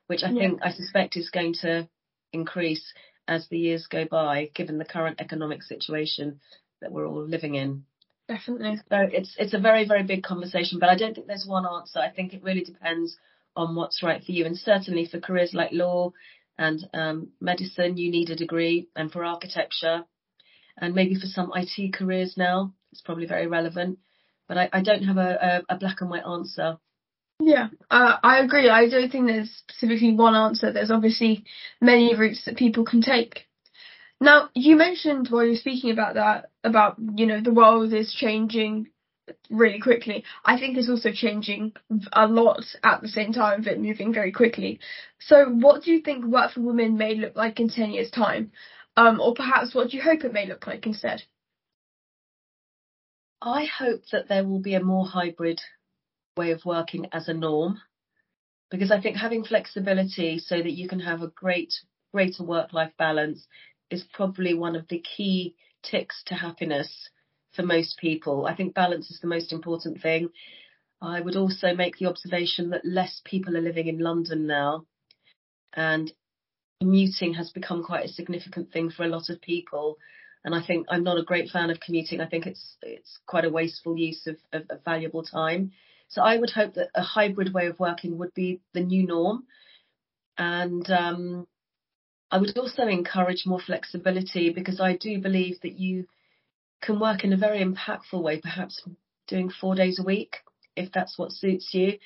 which 0.06 0.22
i 0.22 0.30
Yeah. 0.30 0.40
think 0.40 0.60
i 0.62 0.70
suspect 0.72 1.16
is 1.16 1.30
going 1.30 1.54
to 1.62 1.88
increase 2.32 2.92
as 3.28 3.48
the 3.48 3.58
years 3.58 3.86
go 3.86 4.04
by 4.04 4.50
given 4.54 4.78
the 4.78 4.84
current 4.84 5.20
economic 5.20 5.62
situation 5.62 6.40
that 6.80 6.92
we're 6.92 7.06
all 7.06 7.26
living 7.26 7.54
in 7.54 7.84
Definitely. 8.28 8.76
so 8.90 8.96
it's 9.12 9.36
it's 9.38 9.54
a 9.54 9.58
very 9.60 9.86
very 9.86 10.02
big 10.02 10.24
conversation, 10.24 10.80
but 10.80 10.88
I 10.88 10.96
don't 10.96 11.14
think 11.14 11.28
there's 11.28 11.46
one 11.46 11.64
answer. 11.64 12.00
I 12.00 12.10
think 12.10 12.34
it 12.34 12.42
really 12.42 12.64
depends 12.64 13.16
on 13.54 13.76
what's 13.76 14.02
right 14.02 14.20
for 14.24 14.32
you, 14.32 14.44
and 14.46 14.58
certainly 14.58 15.06
for 15.06 15.20
careers 15.20 15.54
like 15.54 15.70
law 15.70 16.12
and 16.58 16.88
um, 16.94 17.28
medicine, 17.40 17.96
you 17.96 18.10
need 18.10 18.30
a 18.30 18.36
degree, 18.36 18.88
and 18.96 19.10
for 19.10 19.24
architecture, 19.24 20.04
and 20.78 20.94
maybe 20.94 21.14
for 21.14 21.26
some 21.26 21.52
IT 21.54 21.92
careers 21.94 22.34
now, 22.36 22.72
it's 22.92 23.02
probably 23.02 23.26
very 23.26 23.46
relevant. 23.46 23.98
But 24.48 24.58
I, 24.58 24.68
I 24.72 24.82
don't 24.82 25.04
have 25.04 25.16
a, 25.16 25.62
a, 25.68 25.74
a 25.74 25.78
black 25.78 26.00
and 26.00 26.10
white 26.10 26.26
answer. 26.26 26.78
Yeah, 27.40 27.68
uh, 27.90 28.16
I 28.22 28.38
agree. 28.38 28.70
I 28.70 28.88
don't 28.88 29.10
think 29.10 29.26
there's 29.26 29.50
specifically 29.68 30.14
one 30.14 30.34
answer. 30.34 30.72
There's 30.72 30.90
obviously 30.90 31.44
many 31.80 32.14
routes 32.14 32.44
that 32.46 32.56
people 32.56 32.84
can 32.84 33.02
take. 33.02 33.46
Now, 34.20 34.48
you 34.54 34.76
mentioned 34.76 35.28
while 35.28 35.44
you 35.44 35.50
were 35.50 35.56
speaking 35.56 35.90
about 35.90 36.14
that, 36.14 36.50
about, 36.64 36.96
you 37.16 37.26
know, 37.26 37.42
the 37.42 37.52
world 37.52 37.92
is 37.92 38.14
changing 38.18 38.88
really 39.50 39.80
quickly. 39.80 40.24
I 40.44 40.58
think 40.58 40.76
it's 40.76 40.88
also 40.88 41.10
changing 41.12 41.72
a 42.12 42.26
lot 42.26 42.64
at 42.82 43.00
the 43.02 43.08
same 43.08 43.32
time 43.32 43.66
it 43.66 43.80
moving 43.80 44.12
very 44.12 44.32
quickly. 44.32 44.80
So 45.18 45.46
what 45.46 45.82
do 45.82 45.92
you 45.92 46.00
think 46.00 46.24
work 46.24 46.52
for 46.52 46.60
women 46.60 46.96
may 46.96 47.14
look 47.14 47.36
like 47.36 47.60
in 47.60 47.68
10 47.68 47.90
years' 47.90 48.10
time? 48.10 48.52
Um, 48.96 49.20
or 49.20 49.34
perhaps 49.34 49.74
what 49.74 49.90
do 49.90 49.96
you 49.96 50.02
hope 50.02 50.24
it 50.24 50.32
may 50.32 50.46
look 50.46 50.66
like 50.66 50.86
instead? 50.86 51.22
I 53.42 53.66
hope 53.66 54.02
that 54.12 54.28
there 54.28 54.44
will 54.44 54.60
be 54.60 54.74
a 54.74 54.82
more 54.82 55.06
hybrid 55.06 55.60
way 56.36 56.52
of 56.52 56.64
working 56.64 57.06
as 57.12 57.28
a 57.28 57.34
norm 57.34 57.80
because 58.70 58.90
I 58.90 59.00
think 59.00 59.16
having 59.16 59.44
flexibility 59.44 60.38
so 60.38 60.56
that 60.56 60.72
you 60.72 60.88
can 60.88 61.00
have 61.00 61.22
a 61.22 61.28
great 61.28 61.72
greater 62.12 62.44
work 62.44 62.72
life 62.72 62.92
balance 62.98 63.46
is 63.90 64.04
probably 64.14 64.54
one 64.54 64.74
of 64.74 64.88
the 64.88 65.00
key 65.00 65.54
ticks 65.82 66.22
to 66.26 66.34
happiness 66.34 67.10
for 67.56 67.62
most 67.62 67.98
people. 67.98 68.46
I 68.46 68.54
think 68.54 68.74
balance 68.74 69.10
is 69.10 69.20
the 69.20 69.26
most 69.26 69.52
important 69.52 70.00
thing. 70.02 70.28
I 71.00 71.20
would 71.20 71.36
also 71.36 71.74
make 71.74 71.98
the 71.98 72.06
observation 72.06 72.70
that 72.70 72.84
less 72.84 73.20
people 73.24 73.56
are 73.56 73.62
living 73.62 73.88
in 73.88 73.98
London 73.98 74.46
now 74.46 74.86
and 75.74 76.12
commuting 76.80 77.34
has 77.34 77.50
become 77.50 77.84
quite 77.84 78.04
a 78.04 78.12
significant 78.12 78.72
thing 78.72 78.90
for 78.90 79.04
a 79.04 79.08
lot 79.08 79.28
of 79.28 79.40
people. 79.40 79.96
And 80.44 80.54
I 80.54 80.64
think 80.64 80.86
I'm 80.88 81.04
not 81.04 81.18
a 81.18 81.24
great 81.24 81.50
fan 81.50 81.70
of 81.70 81.80
commuting. 81.80 82.20
I 82.20 82.26
think 82.26 82.46
it's 82.46 82.76
it's 82.82 83.18
quite 83.26 83.44
a 83.44 83.50
wasteful 83.50 83.96
use 83.96 84.26
of, 84.26 84.36
of, 84.52 84.62
of 84.70 84.84
valuable 84.84 85.22
time. 85.22 85.72
So 86.08 86.22
I 86.22 86.36
would 86.36 86.50
hope 86.50 86.74
that 86.74 86.90
a 86.94 87.02
hybrid 87.02 87.52
way 87.52 87.66
of 87.66 87.80
working 87.80 88.16
would 88.18 88.32
be 88.32 88.60
the 88.72 88.80
new 88.80 89.06
norm. 89.06 89.44
And 90.38 90.88
um, 90.90 91.46
I 92.30 92.38
would 92.38 92.56
also 92.56 92.86
encourage 92.86 93.44
more 93.44 93.60
flexibility 93.60 94.50
because 94.50 94.80
I 94.80 94.96
do 94.96 95.20
believe 95.20 95.60
that 95.62 95.78
you 95.78 96.06
can 96.82 97.00
work 97.00 97.24
in 97.24 97.32
a 97.32 97.36
very 97.38 97.64
impactful 97.64 98.22
way, 98.22 98.40
perhaps 98.40 98.82
doing 99.28 99.50
four 99.50 99.74
days 99.74 99.98
a 100.00 100.04
week, 100.04 100.36
if 100.76 100.92
that's 100.92 101.18
what 101.18 101.32
suits 101.32 101.70
you. 101.72 101.98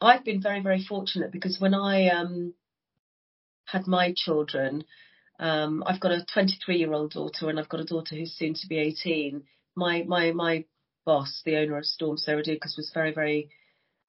I've 0.00 0.24
been 0.24 0.42
very, 0.42 0.62
very 0.62 0.84
fortunate 0.84 1.32
because 1.32 1.60
when 1.60 1.74
I 1.74 2.08
um, 2.08 2.54
had 3.66 3.86
my 3.86 4.14
children, 4.16 4.84
Um, 5.40 5.82
I've 5.86 6.00
got 6.00 6.12
a 6.12 6.24
23 6.32 6.78
year 6.78 6.92
old 6.92 7.12
daughter 7.12 7.48
and 7.48 7.58
I've 7.58 7.68
got 7.68 7.80
a 7.80 7.84
daughter 7.84 8.16
who's 8.16 8.34
soon 8.36 8.54
to 8.54 8.68
be 8.68 8.78
18. 8.78 9.42
My 9.76 10.04
my 10.06 10.32
my 10.32 10.64
boss, 11.04 11.42
the 11.44 11.56
owner 11.56 11.78
of 11.78 11.86
Storm 11.86 12.16
Sarah 12.18 12.42
Doukas, 12.42 12.76
was 12.76 12.90
very 12.94 13.12
very 13.14 13.50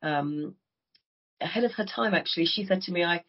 um, 0.01 0.55
ahead 1.41 1.63
of 1.63 1.73
her 1.73 1.85
time. 1.85 2.13
Actually, 2.13 2.45
she 2.47 2.65
said 2.65 2.81
to 2.83 2.91
me, 2.91 3.03
"I 3.03 3.23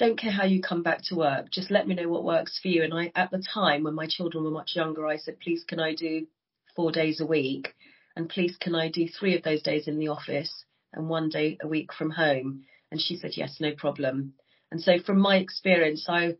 don't 0.00 0.18
care 0.18 0.32
how 0.32 0.46
you 0.46 0.60
come 0.60 0.82
back 0.82 1.02
to 1.04 1.14
work. 1.14 1.50
Just 1.50 1.70
let 1.70 1.86
me 1.86 1.94
know 1.94 2.08
what 2.08 2.24
works 2.24 2.58
for 2.60 2.68
you." 2.68 2.82
And 2.82 2.92
I, 2.92 3.12
at 3.14 3.30
the 3.30 3.44
time 3.54 3.84
when 3.84 3.94
my 3.94 4.08
children 4.08 4.42
were 4.42 4.58
much 4.60 4.74
younger, 4.74 5.06
I 5.06 5.18
said, 5.18 5.38
"Please, 5.38 5.62
can 5.62 5.78
I 5.78 5.94
do 5.94 6.26
four 6.74 6.90
days 6.90 7.20
a 7.20 7.26
week?" 7.26 7.74
And 8.16 8.28
please, 8.28 8.56
can 8.56 8.74
I 8.74 8.90
do 8.90 9.08
three 9.08 9.36
of 9.36 9.42
those 9.42 9.62
days 9.62 9.86
in 9.88 9.98
the 9.98 10.08
office 10.08 10.64
and 10.92 11.08
one 11.08 11.28
day 11.28 11.58
a 11.62 11.68
week 11.68 11.92
from 11.92 12.10
home? 12.10 12.64
And 12.90 13.00
she 13.00 13.16
said, 13.16 13.32
yes, 13.36 13.58
no 13.60 13.72
problem. 13.72 14.34
And 14.70 14.80
so 14.80 14.98
from 14.98 15.18
my 15.18 15.36
experience, 15.36 16.06
I 16.08 16.36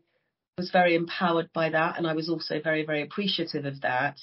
was 0.57 0.69
very 0.69 0.95
empowered 0.95 1.49
by 1.53 1.69
that. 1.69 1.97
And 1.97 2.05
I 2.05 2.13
was 2.13 2.29
also 2.29 2.61
very, 2.61 2.85
very 2.85 3.01
appreciative 3.01 3.65
of 3.65 3.81
that. 3.81 4.19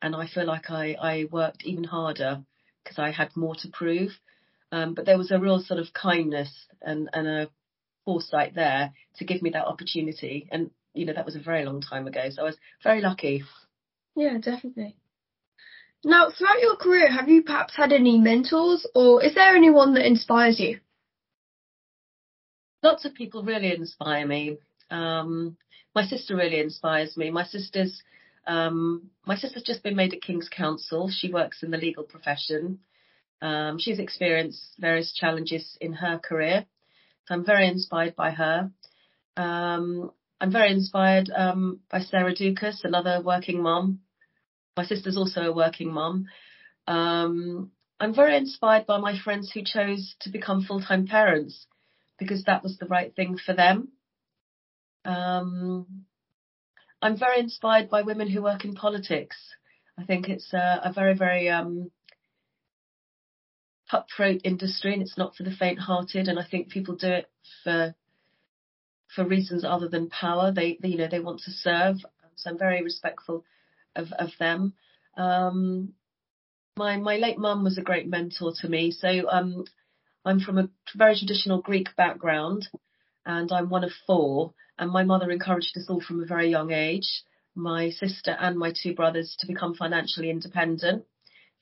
And 0.00 0.16
I 0.16 0.26
feel 0.26 0.46
like 0.46 0.70
I, 0.70 0.94
I 0.94 1.24
worked 1.30 1.64
even 1.64 1.84
harder 1.84 2.42
because 2.82 2.98
I 2.98 3.10
had 3.10 3.36
more 3.36 3.54
to 3.56 3.68
prove. 3.68 4.10
Um, 4.72 4.94
but 4.94 5.04
there 5.04 5.18
was 5.18 5.30
a 5.30 5.38
real 5.38 5.60
sort 5.60 5.78
of 5.78 5.92
kindness 5.92 6.66
and, 6.80 7.10
and 7.12 7.28
a 7.28 7.50
foresight 8.04 8.54
there 8.54 8.92
to 9.16 9.24
give 9.24 9.42
me 9.42 9.50
that 9.50 9.66
opportunity. 9.66 10.48
And, 10.50 10.70
you 10.94 11.06
know, 11.06 11.12
that 11.12 11.24
was 11.24 11.36
a 11.36 11.40
very 11.40 11.64
long 11.64 11.80
time 11.80 12.06
ago. 12.06 12.28
So 12.30 12.42
I 12.42 12.44
was 12.46 12.56
very 12.82 13.00
lucky. 13.00 13.44
Yeah, 14.14 14.38
definitely. 14.38 14.96
Now, 16.04 16.30
throughout 16.30 16.60
your 16.60 16.76
career, 16.76 17.10
have 17.10 17.28
you 17.28 17.42
perhaps 17.42 17.76
had 17.76 17.92
any 17.92 18.18
mentors 18.18 18.86
or 18.94 19.22
is 19.22 19.34
there 19.34 19.54
anyone 19.54 19.94
that 19.94 20.06
inspires 20.06 20.58
you? 20.58 20.80
Lots 22.82 23.04
of 23.04 23.14
people 23.14 23.44
really 23.44 23.72
inspire 23.72 24.26
me. 24.26 24.58
Um, 24.90 25.56
my 25.94 26.04
sister 26.04 26.34
really 26.34 26.58
inspires 26.58 27.16
me. 27.16 27.30
My 27.30 27.44
sister's 27.44 28.02
um, 28.46 29.10
my 29.24 29.36
sister's 29.36 29.62
just 29.62 29.84
been 29.84 29.94
made 29.94 30.12
a 30.12 30.16
King's 30.16 30.48
Counsel. 30.48 31.08
She 31.10 31.32
works 31.32 31.62
in 31.62 31.70
the 31.70 31.76
legal 31.76 32.02
profession. 32.02 32.80
Um, 33.40 33.78
she's 33.78 33.98
experienced 33.98 34.74
various 34.78 35.12
challenges 35.12 35.76
in 35.80 35.92
her 35.92 36.18
career. 36.18 36.66
I'm 37.30 37.44
very 37.44 37.68
inspired 37.68 38.16
by 38.16 38.30
her. 38.30 38.70
Um, 39.36 40.10
I'm 40.40 40.52
very 40.52 40.72
inspired 40.72 41.30
um, 41.34 41.80
by 41.90 42.00
Sarah 42.00 42.34
Doukas, 42.34 42.84
another 42.84 43.22
working 43.24 43.62
mom 43.62 44.00
my 44.76 44.84
sister's 44.84 45.16
also 45.16 45.42
a 45.42 45.52
working 45.52 45.92
mom. 45.92 46.26
Um, 46.86 47.70
I'm 48.00 48.14
very 48.14 48.36
inspired 48.36 48.86
by 48.86 48.98
my 48.98 49.18
friends 49.18 49.50
who 49.52 49.62
chose 49.64 50.16
to 50.20 50.30
become 50.30 50.64
full-time 50.64 51.06
parents 51.06 51.66
because 52.18 52.44
that 52.44 52.62
was 52.62 52.78
the 52.78 52.86
right 52.86 53.14
thing 53.14 53.38
for 53.38 53.54
them. 53.54 53.88
Um, 55.04 56.04
I'm 57.00 57.18
very 57.18 57.40
inspired 57.40 57.90
by 57.90 58.02
women 58.02 58.28
who 58.28 58.42
work 58.42 58.64
in 58.64 58.74
politics. 58.74 59.36
I 59.98 60.04
think 60.04 60.28
it's 60.28 60.52
a, 60.52 60.80
a 60.84 60.92
very, 60.92 61.14
very 61.14 61.48
um, 61.48 61.90
cutthroat 63.92 64.40
industry, 64.44 64.92
and 64.94 65.02
it's 65.02 65.18
not 65.18 65.34
for 65.36 65.44
the 65.44 65.56
faint-hearted. 65.62 66.28
And 66.28 66.38
I 66.38 66.46
think 66.50 66.70
people 66.70 66.96
do 66.96 67.12
it 67.20 67.26
for 67.62 67.94
for 69.14 69.24
reasons 69.24 69.62
other 69.64 69.88
than 69.88 70.08
power. 70.08 70.46
They, 70.50 70.78
they 70.80 70.88
you 70.92 70.98
know, 70.98 71.08
they 71.10 71.20
want 71.20 71.40
to 71.44 71.50
serve. 71.50 71.96
So 72.36 72.50
I'm 72.50 72.58
very 72.58 72.82
respectful 72.82 73.44
of, 73.94 74.06
of 74.24 74.30
them. 74.38 74.60
Um, 75.16 75.92
my 76.76 76.96
my 76.96 77.16
late 77.16 77.38
mum 77.38 77.62
was 77.64 77.78
a 77.78 77.88
great 77.90 78.08
mentor 78.08 78.52
to 78.60 78.68
me. 78.68 78.90
So 78.90 79.10
um, 79.36 79.64
I'm 80.24 80.40
from 80.40 80.58
a 80.58 80.70
very 80.96 81.16
traditional 81.16 81.60
Greek 81.60 81.88
background, 81.96 82.68
and 83.26 83.52
I'm 83.52 83.68
one 83.68 83.84
of 83.84 83.92
four. 84.06 84.54
And 84.78 84.90
my 84.90 85.04
mother 85.04 85.30
encouraged 85.30 85.76
us 85.76 85.88
all 85.90 86.00
from 86.00 86.22
a 86.22 86.26
very 86.34 86.48
young 86.48 86.72
age, 86.72 87.08
my 87.54 87.90
sister 87.90 88.34
and 88.40 88.56
my 88.56 88.72
two 88.72 88.94
brothers, 88.94 89.36
to 89.38 89.46
become 89.46 89.74
financially 89.74 90.30
independent. 90.30 91.04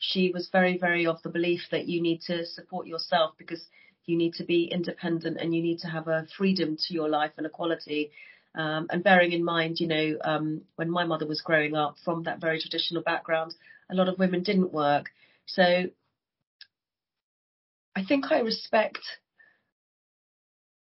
She 0.00 0.30
was 0.32 0.48
very, 0.50 0.78
very 0.78 1.06
of 1.06 1.22
the 1.22 1.28
belief 1.28 1.60
that 1.70 1.86
you 1.86 2.02
need 2.02 2.22
to 2.22 2.46
support 2.46 2.86
yourself 2.86 3.34
because 3.38 3.62
you 4.06 4.16
need 4.16 4.34
to 4.34 4.44
be 4.44 4.64
independent 4.64 5.36
and 5.38 5.54
you 5.54 5.62
need 5.62 5.80
to 5.80 5.88
have 5.88 6.08
a 6.08 6.26
freedom 6.36 6.76
to 6.88 6.94
your 6.94 7.08
life 7.08 7.32
and 7.36 7.46
equality. 7.46 8.10
Um, 8.54 8.88
and 8.90 9.04
bearing 9.04 9.32
in 9.32 9.44
mind, 9.44 9.78
you 9.78 9.86
know, 9.86 10.18
um, 10.24 10.62
when 10.76 10.90
my 10.90 11.04
mother 11.04 11.26
was 11.26 11.42
growing 11.42 11.76
up 11.76 11.96
from 12.04 12.24
that 12.24 12.40
very 12.40 12.58
traditional 12.60 13.02
background, 13.02 13.54
a 13.90 13.94
lot 13.94 14.08
of 14.08 14.18
women 14.18 14.42
didn't 14.42 14.72
work. 14.72 15.10
So 15.46 15.84
I 17.94 18.04
think 18.04 18.32
I 18.32 18.40
respect 18.40 19.00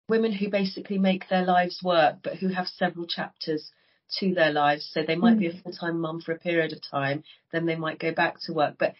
women 0.08 0.32
who 0.32 0.50
basically 0.50 0.98
make 0.98 1.28
their 1.28 1.44
lives 1.44 1.80
work, 1.82 2.16
but 2.22 2.36
who 2.36 2.48
have 2.48 2.66
several 2.66 3.06
chapters 3.06 3.70
to 4.18 4.34
their 4.34 4.52
lives. 4.52 4.88
So 4.92 5.02
they 5.02 5.16
might 5.16 5.38
be 5.38 5.48
a 5.48 5.52
mm. 5.52 5.62
full 5.62 5.72
time 5.72 6.00
mum 6.00 6.20
for 6.20 6.32
a 6.32 6.38
period 6.38 6.72
of 6.72 6.80
time, 6.82 7.24
then 7.52 7.66
they 7.66 7.76
might 7.76 7.98
go 7.98 8.12
back 8.12 8.36
to 8.42 8.52
work, 8.52 8.76
but 8.78 8.94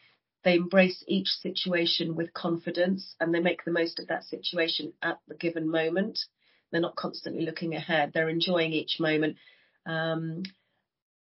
they 0.45 0.55
embrace 0.55 1.03
each 1.09 1.29
situation 1.29 2.15
with 2.15 2.33
confidence 2.33 3.17
and 3.19 3.35
they 3.35 3.41
make 3.41 3.65
the 3.65 3.73
most 3.73 3.99
of 3.99 4.09
that 4.09 4.25
situation 4.25 4.93
at 5.03 5.19
the 5.27 5.35
given 5.35 5.69
moment. 5.69 6.21
They're 6.71 6.81
not 6.81 6.97
constantly 6.97 7.45
looking 7.45 7.75
ahead. 7.75 8.13
They're 8.13 8.29
enjoying 8.29 8.73
each 8.73 9.01
moment. 9.01 9.37
Um, 9.87 10.45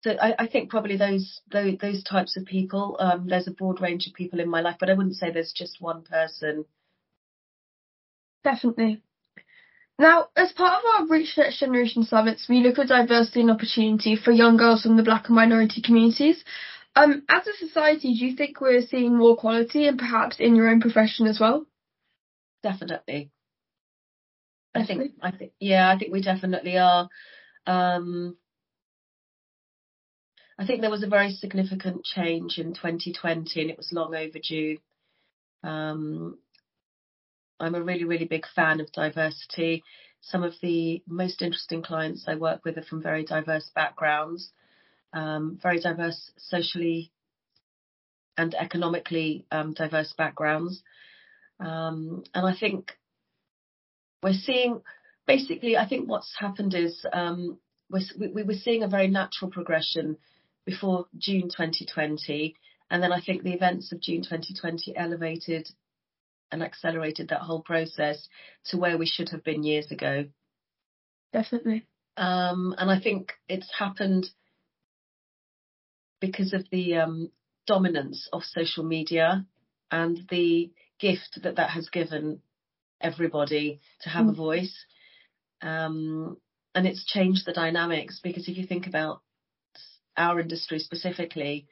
so 0.02 0.10
I, 0.20 0.34
I, 0.40 0.46
think 0.48 0.70
probably 0.70 0.96
those, 0.96 1.40
those, 1.50 1.78
those 1.80 2.02
types 2.02 2.36
of 2.36 2.46
people. 2.46 2.96
Um, 2.98 3.28
there's 3.28 3.46
a 3.46 3.52
broad 3.52 3.80
range 3.80 4.08
of 4.08 4.14
people 4.14 4.40
in 4.40 4.48
my 4.48 4.60
life, 4.60 4.76
but 4.80 4.90
I 4.90 4.94
wouldn't 4.94 5.16
say 5.16 5.30
there's 5.30 5.52
just 5.52 5.80
one 5.80 6.02
person. 6.02 6.64
Definitely. 8.42 9.02
Now, 9.98 10.28
as 10.36 10.52
part 10.52 10.82
of 10.82 11.00
our 11.00 11.06
Reach 11.06 11.36
Next 11.36 11.60
Generation 11.60 12.02
summits, 12.04 12.48
we 12.48 12.60
look 12.60 12.78
at 12.78 12.88
diversity 12.88 13.40
and 13.42 13.50
opportunity 13.50 14.16
for 14.16 14.32
young 14.32 14.56
girls 14.56 14.82
from 14.82 14.96
the 14.96 15.02
black 15.02 15.26
and 15.26 15.36
minority 15.36 15.82
communities. 15.82 16.42
Um, 16.96 17.22
as 17.28 17.46
a 17.46 17.52
society, 17.52 18.14
do 18.14 18.26
you 18.26 18.36
think 18.36 18.60
we're 18.60 18.82
seeing 18.82 19.16
more 19.16 19.36
quality 19.36 19.86
and 19.86 19.98
perhaps 19.98 20.36
in 20.38 20.56
your 20.56 20.68
own 20.68 20.80
profession 20.80 21.26
as 21.26 21.38
well? 21.38 21.66
Definitely. 22.62 23.30
I 24.74 24.86
think 24.86 25.12
I 25.20 25.30
think 25.30 25.52
yeah, 25.60 25.90
I 25.90 25.98
think 25.98 26.12
we 26.12 26.22
definitely 26.22 26.78
are. 26.78 27.08
Um, 27.66 28.36
I 30.58 30.66
think 30.66 30.80
there 30.80 30.90
was 30.90 31.02
a 31.02 31.08
very 31.08 31.32
significant 31.32 32.04
change 32.04 32.58
in 32.58 32.74
2020, 32.74 33.60
and 33.60 33.70
it 33.70 33.76
was 33.76 33.92
long 33.92 34.14
overdue. 34.14 34.78
Um, 35.62 36.38
I'm 37.62 37.74
a 37.74 37.82
really, 37.82 38.04
really 38.04 38.24
big 38.24 38.44
fan 38.54 38.80
of 38.80 38.92
diversity. 38.92 39.84
Some 40.20 40.42
of 40.42 40.54
the 40.60 41.02
most 41.06 41.42
interesting 41.42 41.82
clients 41.82 42.24
I 42.26 42.34
work 42.34 42.64
with 42.64 42.76
are 42.76 42.82
from 42.82 43.02
very 43.02 43.24
diverse 43.24 43.70
backgrounds, 43.74 44.50
um, 45.12 45.58
very 45.62 45.78
diverse 45.78 46.32
socially 46.36 47.12
and 48.36 48.54
economically 48.54 49.46
um, 49.52 49.74
diverse 49.74 50.12
backgrounds. 50.16 50.82
Um, 51.60 52.24
and 52.34 52.46
I 52.46 52.54
think 52.58 52.92
we're 54.22 54.32
seeing 54.32 54.80
basically, 55.26 55.76
I 55.76 55.88
think 55.88 56.08
what's 56.08 56.34
happened 56.38 56.74
is 56.74 57.04
um, 57.12 57.58
we're, 57.90 58.30
we 58.34 58.42
were 58.42 58.54
seeing 58.54 58.82
a 58.82 58.88
very 58.88 59.08
natural 59.08 59.50
progression 59.50 60.16
before 60.64 61.06
June 61.16 61.42
2020, 61.42 62.56
and 62.90 63.02
then 63.02 63.12
I 63.12 63.20
think 63.20 63.42
the 63.42 63.52
events 63.52 63.92
of 63.92 64.00
June 64.00 64.22
2020 64.22 64.96
elevated 64.96 65.68
and 66.52 66.62
accelerated 66.62 67.30
that 67.30 67.40
whole 67.40 67.62
process 67.62 68.28
to 68.66 68.76
where 68.76 68.98
we 68.98 69.06
should 69.06 69.30
have 69.30 69.42
been 69.42 69.64
years 69.64 69.90
ago. 69.90 70.26
Definitely. 71.32 71.86
Um, 72.16 72.74
and 72.76 72.90
I 72.90 73.00
think 73.00 73.32
it's 73.48 73.70
happened 73.76 74.26
because 76.20 76.52
of 76.52 76.66
the 76.70 76.96
um, 76.96 77.30
dominance 77.66 78.28
of 78.32 78.44
social 78.44 78.84
media 78.84 79.46
and 79.90 80.20
the 80.30 80.70
gift 81.00 81.40
that 81.42 81.56
that 81.56 81.70
has 81.70 81.88
given 81.88 82.40
everybody 83.00 83.80
to 84.02 84.10
have 84.10 84.26
mm. 84.26 84.30
a 84.30 84.34
voice. 84.34 84.84
Um, 85.62 86.36
and 86.74 86.86
it's 86.86 87.04
changed 87.04 87.46
the 87.46 87.52
dynamics 87.52 88.20
because 88.22 88.48
if 88.48 88.56
you 88.56 88.66
think 88.66 88.86
about 88.86 89.22
our 90.16 90.38
industry 90.38 90.78
specifically, 90.78 91.66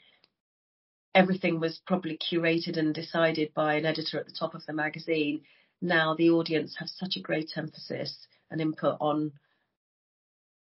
everything 1.14 1.60
was 1.60 1.80
probably 1.86 2.18
curated 2.18 2.76
and 2.76 2.94
decided 2.94 3.52
by 3.54 3.74
an 3.74 3.86
editor 3.86 4.18
at 4.18 4.26
the 4.26 4.32
top 4.38 4.54
of 4.54 4.64
the 4.66 4.72
magazine. 4.72 5.42
Now 5.82 6.14
the 6.14 6.30
audience 6.30 6.76
have 6.78 6.88
such 6.88 7.16
a 7.16 7.22
great 7.22 7.52
emphasis 7.56 8.26
and 8.50 8.60
input 8.60 8.96
on 9.00 9.32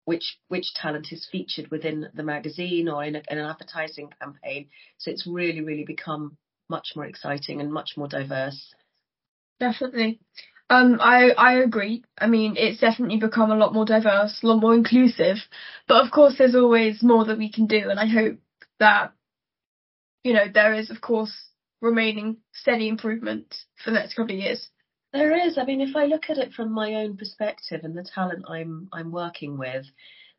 which 0.04 0.38
which 0.48 0.74
talent 0.74 1.12
is 1.12 1.28
featured 1.30 1.70
within 1.70 2.08
the 2.14 2.22
magazine 2.22 2.88
or 2.88 3.04
in, 3.04 3.16
a, 3.16 3.22
in 3.30 3.38
an 3.38 3.46
advertising 3.46 4.10
campaign. 4.20 4.68
So 4.98 5.10
it's 5.10 5.26
really 5.26 5.60
really 5.60 5.84
become 5.84 6.36
much 6.68 6.92
more 6.96 7.04
exciting 7.04 7.60
and 7.60 7.72
much 7.72 7.92
more 7.96 8.08
diverse. 8.08 8.74
Definitely. 9.58 10.20
Um, 10.70 10.98
I, 11.00 11.30
I 11.30 11.54
agree. 11.54 12.04
I 12.16 12.28
mean, 12.28 12.54
it's 12.56 12.80
definitely 12.80 13.18
become 13.18 13.50
a 13.50 13.56
lot 13.56 13.74
more 13.74 13.84
diverse, 13.84 14.38
a 14.42 14.46
lot 14.46 14.60
more 14.60 14.72
inclusive. 14.74 15.36
But 15.88 16.04
of 16.04 16.12
course, 16.12 16.36
there's 16.38 16.54
always 16.54 17.02
more 17.02 17.24
that 17.24 17.38
we 17.38 17.50
can 17.52 17.66
do. 17.66 17.90
And 17.90 17.98
I 17.98 18.06
hope 18.06 18.38
that, 18.78 19.12
you 20.22 20.32
know, 20.32 20.46
there 20.52 20.74
is, 20.74 20.90
of 20.90 21.00
course, 21.00 21.32
remaining 21.80 22.38
steady 22.52 22.88
improvement 22.88 23.54
for 23.82 23.90
the 23.90 23.98
next 23.98 24.14
couple 24.14 24.34
of 24.34 24.40
years. 24.40 24.68
There 25.12 25.46
is. 25.46 25.58
I 25.58 25.64
mean, 25.64 25.80
if 25.80 25.96
I 25.96 26.04
look 26.04 26.30
at 26.30 26.38
it 26.38 26.52
from 26.52 26.72
my 26.72 26.94
own 26.94 27.16
perspective 27.16 27.80
and 27.82 27.96
the 27.96 28.04
talent 28.04 28.44
I'm 28.48 28.88
I'm 28.92 29.10
working 29.10 29.58
with, 29.58 29.86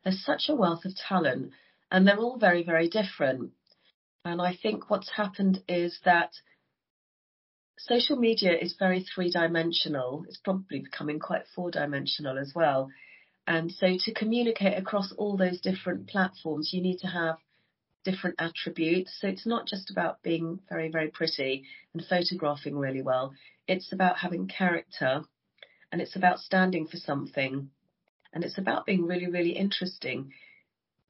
there's 0.02 0.24
such 0.24 0.44
a 0.48 0.54
wealth 0.54 0.84
of 0.84 0.96
talent 0.96 1.52
and 1.90 2.06
they're 2.06 2.18
all 2.18 2.38
very, 2.38 2.62
very 2.64 2.88
different. 2.88 3.50
And 4.24 4.40
I 4.40 4.56
think 4.60 4.88
what's 4.88 5.10
happened 5.10 5.62
is 5.68 5.98
that 6.04 6.32
social 7.78 8.16
media 8.16 8.52
is 8.56 8.76
very 8.78 9.04
three 9.04 9.30
dimensional. 9.30 10.24
It's 10.26 10.38
probably 10.38 10.80
becoming 10.80 11.18
quite 11.18 11.42
four 11.54 11.70
dimensional 11.70 12.38
as 12.38 12.52
well. 12.54 12.88
And 13.46 13.72
so 13.72 13.96
to 13.98 14.14
communicate 14.14 14.78
across 14.78 15.12
all 15.18 15.36
those 15.36 15.60
different 15.60 16.08
platforms, 16.08 16.70
you 16.72 16.80
need 16.80 17.00
to 17.00 17.08
have 17.08 17.36
different 18.04 18.36
attributes. 18.38 19.16
So 19.20 19.28
it's 19.28 19.46
not 19.46 19.66
just 19.66 19.90
about 19.90 20.22
being 20.22 20.60
very, 20.68 20.90
very 20.90 21.08
pretty 21.08 21.64
and 21.92 22.04
photographing 22.04 22.76
really 22.76 23.02
well. 23.02 23.32
It's 23.66 23.92
about 23.92 24.18
having 24.18 24.48
character 24.48 25.24
and 25.90 26.00
it's 26.00 26.16
about 26.16 26.38
standing 26.38 26.86
for 26.86 26.96
something 26.96 27.70
and 28.32 28.44
it's 28.44 28.58
about 28.58 28.86
being 28.86 29.06
really, 29.06 29.28
really 29.28 29.50
interesting 29.56 30.32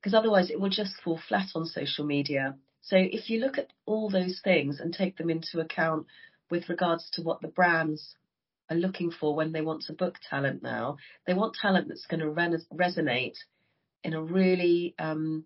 because 0.00 0.14
otherwise 0.14 0.50
it 0.50 0.60
will 0.60 0.70
just 0.70 1.00
fall 1.02 1.20
flat 1.28 1.48
on 1.54 1.64
social 1.64 2.04
media. 2.04 2.56
So 2.80 2.96
if 2.96 3.30
you 3.30 3.38
look 3.38 3.58
at 3.58 3.72
all 3.86 4.10
those 4.10 4.40
things 4.42 4.80
and 4.80 4.92
take 4.92 5.16
them 5.16 5.30
into 5.30 5.60
account 5.60 6.06
with 6.50 6.68
regards 6.68 7.08
to 7.12 7.22
what 7.22 7.40
the 7.40 7.48
brands 7.48 8.16
are 8.68 8.76
looking 8.76 9.12
for 9.12 9.36
when 9.36 9.52
they 9.52 9.60
want 9.60 9.82
to 9.82 9.92
book 9.92 10.16
talent 10.28 10.62
now, 10.62 10.96
they 11.26 11.34
want 11.34 11.54
talent 11.54 11.88
that's 11.88 12.06
going 12.06 12.20
to 12.20 12.30
re- 12.30 12.58
resonate 12.74 13.36
in 14.02 14.14
a 14.14 14.22
really 14.22 14.94
um, 14.98 15.44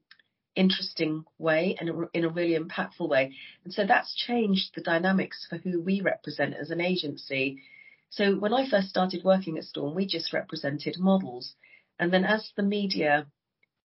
interesting 0.56 1.24
way 1.38 1.76
and 1.78 2.08
in 2.12 2.24
a 2.24 2.28
really 2.28 2.58
impactful 2.58 3.08
way. 3.08 3.34
And 3.64 3.72
so 3.72 3.86
that's 3.86 4.14
changed 4.14 4.74
the 4.74 4.80
dynamics 4.80 5.46
for 5.48 5.58
who 5.58 5.80
we 5.80 6.00
represent 6.00 6.54
as 6.54 6.70
an 6.70 6.80
agency. 6.80 7.62
So 8.10 8.34
when 8.34 8.54
I 8.54 8.68
first 8.68 8.88
started 8.88 9.22
working 9.22 9.58
at 9.58 9.64
Storm, 9.64 9.94
we 9.94 10.06
just 10.06 10.32
represented 10.32 10.96
models. 10.98 11.54
And 11.98 12.12
then 12.12 12.24
as 12.24 12.50
the 12.56 12.62
media 12.62 13.26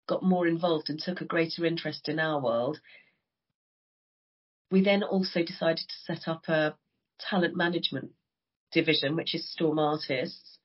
got 0.07 0.23
more 0.23 0.47
involved 0.47 0.89
and 0.89 0.99
took 0.99 1.21
a 1.21 1.25
greater 1.25 1.65
interest 1.65 2.07
in 2.07 2.19
our 2.19 2.39
world, 2.39 2.79
we 4.69 4.83
then 4.83 5.03
also 5.03 5.43
decided 5.43 5.85
to 5.87 6.13
set 6.13 6.27
up 6.27 6.47
a 6.47 6.75
talent 7.19 7.55
management 7.55 8.11
division, 8.71 9.15
which 9.15 9.35
is 9.35 9.51
Storm 9.51 9.79
Artists. 9.79 10.59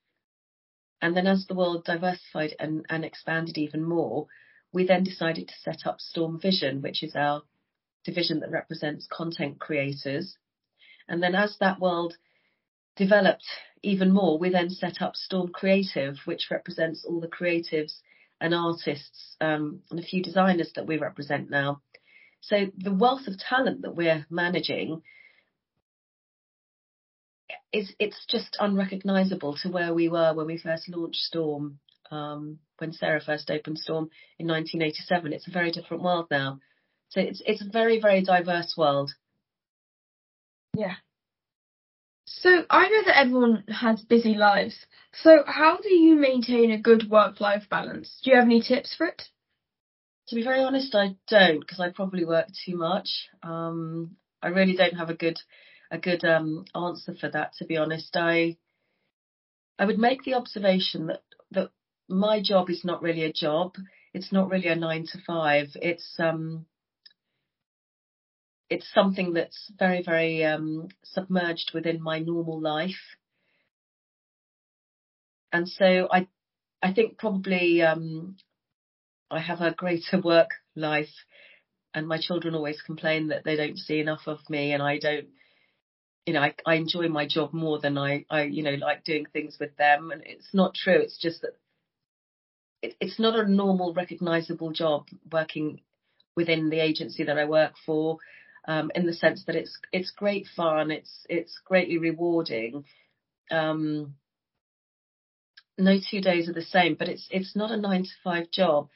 And 1.02 1.16
then 1.16 1.26
as 1.26 1.46
the 1.46 1.54
world 1.54 1.84
diversified 1.84 2.54
and, 2.58 2.86
and 2.88 3.04
expanded 3.04 3.58
even 3.58 3.82
more, 3.82 4.26
we 4.76 4.86
then 4.86 5.04
decided 5.04 5.48
to 5.48 5.54
set 5.62 5.86
up 5.86 5.98
Storm 6.02 6.38
Vision, 6.38 6.82
which 6.82 7.02
is 7.02 7.16
our 7.16 7.40
division 8.04 8.40
that 8.40 8.50
represents 8.50 9.08
content 9.10 9.58
creators. 9.58 10.36
And 11.08 11.22
then 11.22 11.34
as 11.34 11.56
that 11.60 11.80
world 11.80 12.18
developed 12.94 13.46
even 13.82 14.12
more, 14.12 14.38
we 14.38 14.50
then 14.50 14.68
set 14.68 15.00
up 15.00 15.16
Storm 15.16 15.48
Creative, 15.48 16.16
which 16.26 16.48
represents 16.50 17.06
all 17.06 17.20
the 17.22 17.26
creatives 17.26 18.00
and 18.38 18.54
artists 18.54 19.36
um, 19.40 19.80
and 19.90 19.98
a 19.98 20.02
few 20.02 20.22
designers 20.22 20.70
that 20.74 20.86
we 20.86 20.98
represent 20.98 21.48
now. 21.48 21.80
So 22.42 22.66
the 22.76 22.92
wealth 22.92 23.26
of 23.28 23.38
talent 23.38 23.80
that 23.80 23.96
we're 23.96 24.26
managing 24.28 25.00
is 27.72 27.94
it's 27.98 28.26
just 28.28 28.58
unrecognizable 28.60 29.56
to 29.62 29.70
where 29.70 29.94
we 29.94 30.10
were 30.10 30.34
when 30.34 30.46
we 30.46 30.58
first 30.58 30.86
launched 30.90 31.20
Storm 31.20 31.78
um, 32.10 32.58
when 32.78 32.92
Sarah 32.92 33.20
first 33.20 33.50
opened 33.50 33.78
Storm 33.78 34.10
in 34.38 34.46
1987. 34.46 35.32
It's 35.32 35.48
a 35.48 35.52
very 35.52 35.70
different 35.70 36.02
world 36.02 36.26
now. 36.30 36.60
So 37.08 37.20
it's 37.20 37.42
it's 37.46 37.62
a 37.62 37.70
very 37.70 38.00
very 38.00 38.22
diverse 38.22 38.74
world. 38.76 39.12
Yeah. 40.76 40.96
So 42.26 42.64
I 42.68 42.88
know 42.88 43.02
that 43.06 43.18
everyone 43.18 43.64
has 43.68 44.02
busy 44.02 44.34
lives. 44.34 44.86
So 45.12 45.44
how 45.46 45.78
do 45.78 45.92
you 45.94 46.16
maintain 46.16 46.72
a 46.72 46.80
good 46.80 47.08
work-life 47.08 47.68
balance? 47.70 48.20
Do 48.22 48.30
you 48.30 48.36
have 48.36 48.46
any 48.46 48.60
tips 48.60 48.94
for 48.96 49.06
it? 49.06 49.22
To 50.28 50.34
be 50.34 50.42
very 50.42 50.60
honest, 50.60 50.94
I 50.94 51.16
don't 51.28 51.60
because 51.60 51.78
I 51.78 51.90
probably 51.90 52.24
work 52.24 52.48
too 52.64 52.76
much. 52.76 53.28
Um, 53.44 54.16
I 54.42 54.48
really 54.48 54.76
don't 54.76 54.96
have 54.96 55.08
a 55.08 55.14
good 55.14 55.38
a 55.90 55.98
good 55.98 56.24
um, 56.24 56.64
answer 56.74 57.14
for 57.14 57.30
that. 57.30 57.52
To 57.58 57.64
be 57.64 57.76
honest, 57.76 58.16
I 58.16 58.56
I 59.78 59.84
would 59.84 59.98
make 59.98 60.24
the 60.24 60.34
observation 60.34 61.06
that 61.06 61.22
my 62.08 62.40
job 62.42 62.70
is 62.70 62.84
not 62.84 63.02
really 63.02 63.24
a 63.24 63.32
job. 63.32 63.74
It's 64.14 64.32
not 64.32 64.50
really 64.50 64.68
a 64.68 64.76
nine 64.76 65.06
to 65.12 65.18
five. 65.26 65.68
It's 65.74 66.16
um, 66.18 66.66
it's 68.68 68.90
something 68.92 69.34
that's 69.34 69.70
very, 69.78 70.02
very 70.02 70.44
um, 70.44 70.88
submerged 71.04 71.72
within 71.74 72.02
my 72.02 72.18
normal 72.18 72.60
life. 72.60 73.16
And 75.52 75.68
so 75.68 76.08
I, 76.10 76.26
I 76.82 76.92
think 76.92 77.18
probably 77.18 77.82
um, 77.82 78.36
I 79.30 79.40
have 79.40 79.60
a 79.60 79.72
greater 79.72 80.20
work 80.24 80.50
life, 80.74 81.12
and 81.94 82.08
my 82.08 82.18
children 82.18 82.54
always 82.54 82.82
complain 82.82 83.28
that 83.28 83.44
they 83.44 83.56
don't 83.56 83.78
see 83.78 84.00
enough 84.00 84.26
of 84.26 84.38
me, 84.48 84.72
and 84.72 84.82
I 84.82 84.98
don't. 84.98 85.28
You 86.26 86.32
know, 86.32 86.40
I, 86.40 86.54
I 86.66 86.74
enjoy 86.74 87.06
my 87.06 87.24
job 87.28 87.52
more 87.52 87.78
than 87.78 87.96
I, 87.96 88.24
I, 88.28 88.42
you 88.42 88.64
know, 88.64 88.74
like 88.74 89.04
doing 89.04 89.26
things 89.32 89.58
with 89.60 89.76
them, 89.76 90.10
and 90.10 90.22
it's 90.26 90.52
not 90.52 90.74
true. 90.74 90.98
It's 91.00 91.16
just 91.16 91.42
that 91.42 91.52
it, 92.86 92.96
it's 93.00 93.18
not 93.18 93.38
a 93.38 93.48
normal 93.48 93.92
recognizable 93.94 94.72
job 94.72 95.06
working 95.30 95.80
within 96.36 96.70
the 96.70 96.80
agency 96.80 97.24
that 97.24 97.38
I 97.38 97.44
work 97.46 97.74
for. 97.84 98.18
Um, 98.68 98.90
in 98.96 99.06
the 99.06 99.14
sense 99.14 99.44
that 99.46 99.54
it's 99.54 99.78
it's 99.92 100.10
great 100.10 100.48
fun, 100.56 100.90
it's 100.90 101.24
it's 101.28 101.60
greatly 101.64 101.98
rewarding. 101.98 102.84
Um, 103.50 104.16
no 105.78 105.98
two 106.10 106.20
days 106.20 106.48
are 106.48 106.52
the 106.52 106.62
same, 106.62 106.96
but 106.98 107.08
it's 107.08 107.28
it's 107.30 107.54
not 107.54 107.70
a 107.70 107.76
nine 107.76 108.02
to 108.02 108.10
five 108.24 108.50
job, 108.50 108.88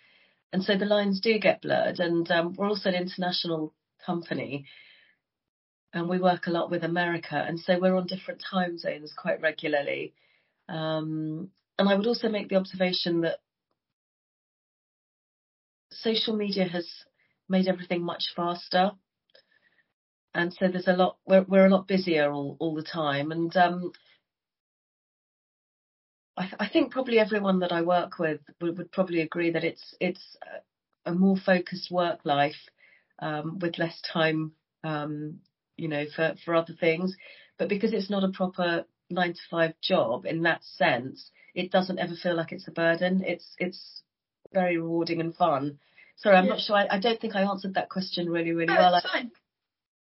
and 0.52 0.64
so 0.64 0.76
the 0.76 0.86
lines 0.86 1.20
do 1.20 1.38
get 1.38 1.62
blurred. 1.62 2.00
And 2.00 2.28
um, 2.32 2.54
we're 2.56 2.66
also 2.68 2.88
an 2.88 2.96
international 2.96 3.72
company, 4.04 4.66
and 5.92 6.08
we 6.08 6.18
work 6.18 6.48
a 6.48 6.50
lot 6.50 6.68
with 6.68 6.82
America, 6.82 7.36
and 7.36 7.60
so 7.60 7.78
we're 7.78 7.96
on 7.96 8.08
different 8.08 8.42
time 8.50 8.76
zones 8.76 9.12
quite 9.16 9.40
regularly. 9.40 10.14
Um, 10.68 11.50
and 11.78 11.88
I 11.88 11.94
would 11.94 12.08
also 12.08 12.28
make 12.28 12.48
the 12.48 12.56
observation 12.56 13.20
that 13.20 13.38
social 15.90 16.36
media 16.36 16.66
has 16.66 16.88
made 17.48 17.68
everything 17.68 18.02
much 18.02 18.24
faster. 18.34 18.92
And 20.34 20.52
so 20.52 20.68
there's 20.68 20.86
a 20.88 20.92
lot, 20.92 21.18
we're, 21.26 21.42
we're 21.42 21.66
a 21.66 21.70
lot 21.70 21.88
busier 21.88 22.30
all, 22.30 22.56
all 22.60 22.74
the 22.74 22.84
time. 22.84 23.32
And 23.32 23.54
um, 23.56 23.92
I, 26.36 26.50
I, 26.60 26.68
think 26.68 26.92
probably 26.92 27.18
everyone 27.18 27.60
that 27.60 27.72
I 27.72 27.82
work 27.82 28.18
with 28.18 28.40
would, 28.60 28.78
would 28.78 28.92
probably 28.92 29.20
agree 29.20 29.50
that 29.50 29.64
it's, 29.64 29.94
it's 30.00 30.36
a 31.04 31.12
more 31.12 31.36
focused 31.36 31.90
work 31.90 32.20
life 32.24 32.68
um, 33.18 33.58
with 33.58 33.78
less 33.78 34.00
time, 34.12 34.52
um, 34.84 35.40
you 35.76 35.88
know, 35.88 36.04
for, 36.14 36.34
for 36.44 36.54
other 36.54 36.74
things. 36.78 37.16
But 37.58 37.68
because 37.68 37.92
it's 37.92 38.10
not 38.10 38.24
a 38.24 38.28
proper 38.28 38.84
nine 39.10 39.32
to 39.32 39.40
five 39.50 39.74
job 39.82 40.26
in 40.26 40.42
that 40.42 40.62
sense, 40.62 41.30
it 41.56 41.72
doesn't 41.72 41.98
ever 41.98 42.14
feel 42.14 42.36
like 42.36 42.52
it's 42.52 42.68
a 42.68 42.72
burden. 42.72 43.24
It's, 43.26 43.56
it's 43.58 44.02
very 44.52 44.78
rewarding 44.78 45.20
and 45.20 45.34
fun. 45.34 45.78
Sorry, 46.16 46.36
I'm 46.36 46.44
yeah. 46.44 46.50
not 46.50 46.60
sure. 46.60 46.76
I, 46.76 46.86
I, 46.90 47.00
don't 47.00 47.20
think 47.20 47.34
I 47.34 47.42
answered 47.42 47.74
that 47.74 47.88
question 47.88 48.28
really, 48.28 48.52
really 48.52 48.74
no, 48.74 48.80
well. 48.80 48.94
It's 48.94 49.10
fine. 49.10 49.30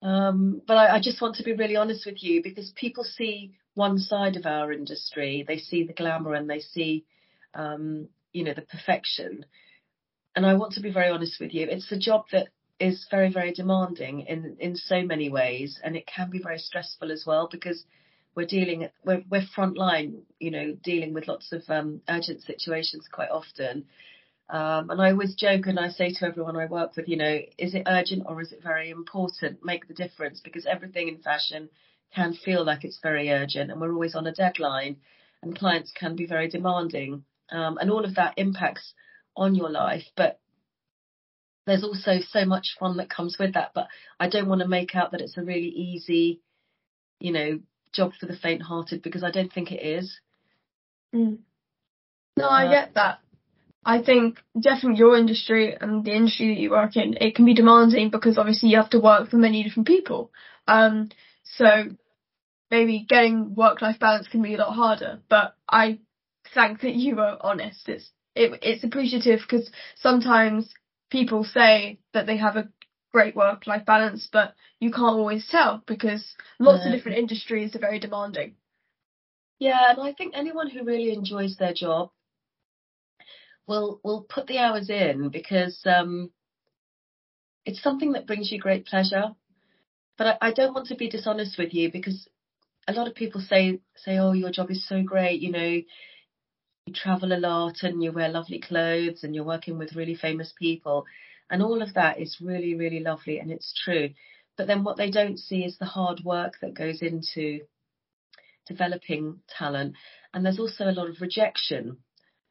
Um, 0.01 0.61
but 0.67 0.77
I, 0.77 0.95
I, 0.95 0.99
just 1.01 1.21
want 1.21 1.35
to 1.35 1.43
be 1.43 1.53
really 1.53 1.77
honest 1.77 2.05
with 2.05 2.21
you 2.21 2.43
because 2.43 2.71
people 2.75 3.03
see 3.03 3.53
one 3.73 3.97
side 3.97 4.35
of 4.35 4.45
our 4.45 4.71
industry. 4.71 5.43
They 5.47 5.57
see 5.57 5.83
the 5.83 5.93
glamour 5.93 6.33
and 6.33 6.49
they 6.49 6.59
see, 6.59 7.05
um, 7.55 8.09
you 8.31 8.43
know, 8.43 8.53
the 8.53 8.61
perfection. 8.61 9.45
And 10.35 10.45
I 10.45 10.53
want 10.55 10.73
to 10.73 10.81
be 10.81 10.91
very 10.91 11.09
honest 11.09 11.39
with 11.39 11.53
you. 11.53 11.67
It's 11.67 11.91
a 11.91 11.97
job 11.97 12.25
that 12.31 12.49
is 12.79 13.07
very, 13.09 13.31
very 13.31 13.53
demanding 13.53 14.21
in 14.21 14.57
in 14.59 14.75
so 14.75 15.01
many 15.01 15.29
ways, 15.29 15.79
and 15.83 15.95
it 15.95 16.05
can 16.05 16.29
be 16.29 16.39
very 16.39 16.59
stressful 16.59 17.11
as 17.11 17.23
well 17.25 17.47
because 17.49 17.85
we're 18.35 18.45
dealing 18.45 18.89
we're 19.03 19.23
we're 19.29 19.47
frontline, 19.57 20.23
you 20.39 20.51
know, 20.51 20.75
dealing 20.83 21.13
with 21.13 21.27
lots 21.27 21.51
of 21.51 21.63
um, 21.69 22.01
urgent 22.09 22.41
situations 22.43 23.07
quite 23.11 23.29
often. 23.29 23.85
Um, 24.49 24.91
and 24.91 25.01
I 25.01 25.11
always 25.11 25.33
joke 25.33 25.65
and 25.65 25.79
I 25.79 25.89
say 25.89 26.13
to 26.13 26.25
everyone 26.25 26.55
I 26.55 26.67
work 26.67 26.95
with, 26.95 27.07
you 27.07 27.17
know, 27.17 27.39
is 27.57 27.73
it 27.73 27.83
urgent 27.87 28.23
or 28.27 28.41
is 28.41 28.51
it 28.51 28.61
very 28.61 28.91
important? 28.91 29.65
Make 29.65 29.87
the 29.87 29.93
difference 29.93 30.39
because 30.43 30.65
everything 30.65 31.07
in 31.07 31.17
fashion 31.17 31.69
can 32.13 32.33
feel 32.33 32.63
like 32.63 32.83
it's 32.83 32.99
very 33.01 33.31
urgent 33.31 33.71
and 33.71 33.81
we're 33.81 33.93
always 33.93 34.15
on 34.15 34.27
a 34.27 34.33
deadline 34.33 34.97
and 35.41 35.57
clients 35.57 35.91
can 35.91 36.15
be 36.15 36.27
very 36.27 36.47
demanding. 36.47 37.23
Um, 37.49 37.77
and 37.79 37.89
all 37.89 38.05
of 38.05 38.15
that 38.15 38.35
impacts 38.37 38.93
on 39.35 39.55
your 39.55 39.69
life. 39.69 40.03
But 40.15 40.39
there's 41.65 41.83
also 41.83 42.19
so 42.29 42.45
much 42.45 42.75
fun 42.79 42.97
that 42.97 43.09
comes 43.09 43.37
with 43.39 43.55
that. 43.55 43.71
But 43.73 43.87
I 44.19 44.29
don't 44.29 44.47
want 44.47 44.61
to 44.61 44.67
make 44.67 44.95
out 44.95 45.11
that 45.11 45.21
it's 45.21 45.37
a 45.37 45.43
really 45.43 45.69
easy, 45.69 46.41
you 47.19 47.31
know, 47.31 47.59
job 47.93 48.11
for 48.19 48.27
the 48.27 48.37
faint 48.37 48.61
hearted 48.61 49.01
because 49.01 49.23
I 49.23 49.31
don't 49.31 49.51
think 49.51 49.71
it 49.71 49.83
is. 49.83 50.19
Mm. 51.13 51.39
No, 52.37 52.49
I 52.49 52.69
get 52.69 52.95
that. 52.95 53.19
I 53.85 54.01
think 54.01 54.39
definitely 54.59 54.97
your 54.97 55.15
industry 55.15 55.77
and 55.79 56.03
the 56.03 56.11
industry 56.15 56.47
that 56.47 56.59
you 56.59 56.71
work 56.71 56.97
in, 56.97 57.15
it 57.21 57.35
can 57.35 57.45
be 57.45 57.53
demanding 57.53 58.09
because 58.09 58.37
obviously 58.37 58.69
you 58.69 58.77
have 58.77 58.89
to 58.89 58.99
work 58.99 59.29
for 59.29 59.37
many 59.37 59.63
different 59.63 59.87
people. 59.87 60.31
Um, 60.67 61.09
so 61.43 61.85
maybe 62.71 63.05
getting 63.07 63.53
work-life 63.53 63.99
balance 63.99 64.27
can 64.27 64.41
be 64.41 64.55
a 64.55 64.57
lot 64.57 64.73
harder, 64.73 65.19
but 65.29 65.55
I 65.69 65.99
thank 66.55 66.81
that 66.81 66.95
you 66.95 67.15
were 67.15 67.37
honest. 67.39 67.87
It's 67.87 68.09
it, 68.35 68.59
it's 68.63 68.83
appreciative 68.83 69.41
because 69.47 69.69
sometimes 69.95 70.73
people 71.11 71.43
say 71.43 71.99
that 72.13 72.25
they 72.25 72.37
have 72.37 72.57
a 72.57 72.69
great 73.13 73.35
work-life 73.35 73.85
balance, 73.85 74.27
but 74.33 74.55
you 74.79 74.89
can't 74.89 75.15
always 75.15 75.47
tell 75.47 75.83
because 75.85 76.35
lots 76.59 76.83
No. 76.83 76.91
of 76.91 76.97
different 76.97 77.19
industries 77.19 77.75
are 77.75 77.79
very 77.79 77.99
demanding. 77.99 78.55
Yeah, 79.59 79.91
and 79.91 80.01
I 80.01 80.11
think 80.11 80.33
anyone 80.35 80.69
who 80.69 80.83
really 80.83 81.13
enjoys 81.13 81.55
their 81.55 81.73
job 81.73 82.09
will 83.67 83.99
we'll 84.03 84.21
put 84.21 84.47
the 84.47 84.59
hours 84.59 84.89
in 84.89 85.29
because 85.29 85.79
um, 85.85 86.31
it's 87.65 87.81
something 87.81 88.13
that 88.13 88.27
brings 88.27 88.51
you 88.51 88.59
great 88.59 88.85
pleasure. 88.85 89.35
But 90.17 90.27
I, 90.41 90.49
I 90.49 90.53
don't 90.53 90.73
want 90.73 90.87
to 90.87 90.95
be 90.95 91.09
dishonest 91.09 91.57
with 91.57 91.73
you 91.73 91.91
because 91.91 92.27
a 92.87 92.93
lot 92.93 93.07
of 93.07 93.15
people 93.15 93.41
say 93.41 93.79
say, 93.95 94.17
"Oh, 94.17 94.33
your 94.33 94.51
job 94.51 94.71
is 94.71 94.87
so 94.87 95.01
great," 95.03 95.41
you 95.41 95.51
know, 95.51 95.81
you 96.85 96.93
travel 96.93 97.33
a 97.33 97.39
lot 97.39 97.83
and 97.83 98.03
you 98.03 98.11
wear 98.11 98.29
lovely 98.29 98.59
clothes 98.59 99.23
and 99.23 99.33
you're 99.33 99.43
working 99.43 99.77
with 99.77 99.95
really 99.95 100.15
famous 100.15 100.53
people, 100.57 101.05
and 101.49 101.61
all 101.61 101.81
of 101.81 101.93
that 101.95 102.19
is 102.19 102.37
really 102.41 102.75
really 102.75 102.99
lovely 102.99 103.39
and 103.39 103.51
it's 103.51 103.73
true. 103.83 104.09
But 104.57 104.67
then 104.67 104.83
what 104.85 104.97
they 104.97 105.11
don't 105.11 105.37
see 105.37 105.65
is 105.65 105.77
the 105.77 105.85
hard 105.85 106.21
work 106.23 106.53
that 106.61 106.73
goes 106.73 107.01
into 107.01 107.61
developing 108.67 109.41
talent. 109.49 109.95
And 110.33 110.45
there's 110.45 110.59
also 110.59 110.85
a 110.85 110.93
lot 110.93 111.09
of 111.09 111.21
rejection 111.21 111.97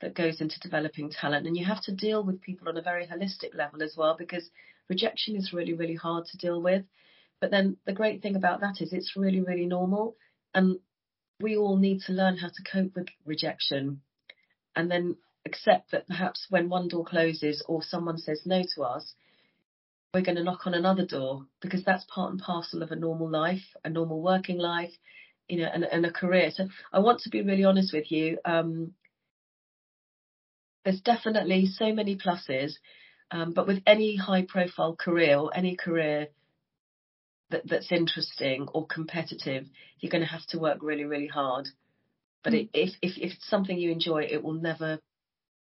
that 0.05 0.15
goes 0.15 0.43
into 0.43 0.61
developing 0.61 1.11
talent. 1.11 1.47
And 1.47 1.57
you 1.57 1.65
have 1.65 1.83
to 1.85 1.93
deal 1.95 2.23
with 2.23 2.43
people 2.43 2.69
on 2.69 2.77
a 2.77 2.83
very 2.83 3.07
holistic 3.07 3.55
level 3.55 3.83
as 3.83 3.95
well, 3.97 4.15
because 4.19 4.51
rejection 4.91 5.35
is 5.35 5.55
really, 5.55 5.73
really 5.73 5.95
hard 5.95 6.27
to 6.27 6.37
deal 6.37 6.61
with. 6.61 6.85
But 7.41 7.51
then 7.51 7.79
the 7.87 7.95
great 7.95 8.21
thing 8.21 8.37
about 8.37 8.61
that 8.61 8.83
is 8.83 8.93
it's 8.93 9.17
really, 9.17 9.41
really 9.41 9.65
normal. 9.65 10.17
And 10.55 10.79
we 11.41 11.57
all 11.57 11.79
need 11.79 12.03
to 12.03 12.13
learn 12.13 12.37
how 12.37 12.49
to 12.49 12.71
cope 12.71 12.95
with 12.95 13.07
rejection 13.25 14.03
and 14.77 14.91
then 14.91 15.17
accept 15.47 15.93
that 15.93 16.07
perhaps 16.07 16.47
when 16.51 16.69
one 16.69 16.89
door 16.89 17.07
closes 17.07 17.65
or 17.67 17.83
someone 17.83 18.19
says 18.19 18.43
no 18.45 18.63
to 18.75 18.83
us, 18.83 19.15
we're 20.13 20.21
going 20.21 20.37
to 20.37 20.45
knock 20.45 20.67
on 20.67 20.75
another 20.75 21.07
door 21.07 21.47
because 21.63 21.83
that's 21.83 22.05
part 22.15 22.31
and 22.31 22.41
parcel 22.41 22.83
of 22.83 22.91
a 22.91 22.97
normal 22.97 23.31
life, 23.31 23.65
a 23.85 23.89
normal 23.89 24.21
working 24.21 24.59
life, 24.59 24.93
you 25.49 25.61
know, 25.61 25.71
and, 25.73 25.85
and 25.85 26.05
a 26.05 26.13
career. 26.13 26.51
So 26.53 26.69
I 26.93 26.99
want 26.99 27.21
to 27.21 27.31
be 27.31 27.41
really 27.41 27.65
honest 27.65 27.95
with 27.95 28.13
you. 28.13 28.37
Um, 28.45 28.93
there's 30.85 31.01
definitely 31.01 31.67
so 31.67 31.93
many 31.93 32.17
pluses, 32.17 32.75
um, 33.31 33.53
but 33.53 33.67
with 33.67 33.83
any 33.87 34.17
high 34.17 34.43
profile 34.43 34.95
career 34.95 35.37
or 35.39 35.57
any 35.57 35.77
career 35.77 36.29
that, 37.51 37.63
that's 37.69 37.91
interesting 37.93 38.69
or 38.73 38.87
competitive, 38.87 39.67
you're 40.01 40.11
going 40.11 40.23
to 40.25 40.31
have 40.31 40.47
to 40.49 40.59
work 40.59 40.79
really, 40.83 41.05
really 41.05 41.27
hard. 41.29 41.69
But 42.43 42.53
Mm. 42.53 42.61
it, 42.61 42.71
if, 42.75 42.91
if, 43.03 43.19
if 43.19 43.33
it's 43.35 43.49
something 43.49 43.79
you 43.79 43.91
enjoy, 43.91 44.25
it 44.25 44.43
will 44.43 44.55
never 44.55 45.01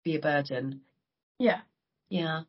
be 0.04 0.16
a 0.16 0.20
burden. 0.20 0.82
Yeah. 1.40 1.62
Yeah. 2.10 2.44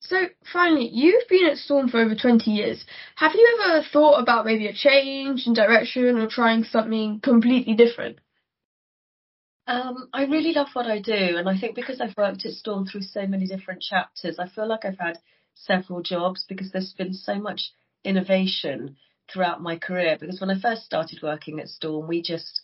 So 0.00 0.28
finally, 0.52 0.88
you've 0.88 1.28
been 1.28 1.46
at 1.46 1.58
Storm 1.58 1.88
for 1.88 1.98
over 2.00 2.14
20 2.14 2.50
years. 2.50 2.84
Have 3.16 3.32
you 3.34 3.58
ever 3.60 3.82
thought 3.92 4.20
about 4.20 4.46
maybe 4.46 4.66
a 4.66 4.72
change 4.72 5.46
in 5.46 5.52
direction 5.54 6.16
or 6.18 6.28
trying 6.28 6.64
something 6.64 7.20
completely 7.20 7.74
different? 7.74 8.18
Um, 9.68 10.08
I 10.14 10.24
really 10.24 10.52
love 10.52 10.68
what 10.72 10.86
I 10.86 10.98
do, 10.98 11.36
and 11.36 11.46
I 11.46 11.58
think 11.58 11.74
because 11.76 12.00
I've 12.00 12.16
worked 12.16 12.46
at 12.46 12.52
Storm 12.54 12.86
through 12.86 13.02
so 13.02 13.26
many 13.26 13.46
different 13.46 13.82
chapters, 13.82 14.38
I 14.38 14.48
feel 14.48 14.66
like 14.66 14.86
I've 14.86 14.98
had 14.98 15.18
several 15.54 16.00
jobs 16.00 16.46
because 16.48 16.72
there's 16.72 16.94
been 16.94 17.12
so 17.12 17.34
much 17.34 17.72
innovation 18.02 18.96
throughout 19.30 19.60
my 19.60 19.76
career. 19.76 20.16
Because 20.18 20.40
when 20.40 20.48
I 20.48 20.58
first 20.58 20.86
started 20.86 21.20
working 21.22 21.60
at 21.60 21.68
Storm, 21.68 22.08
we 22.08 22.22
just, 22.22 22.62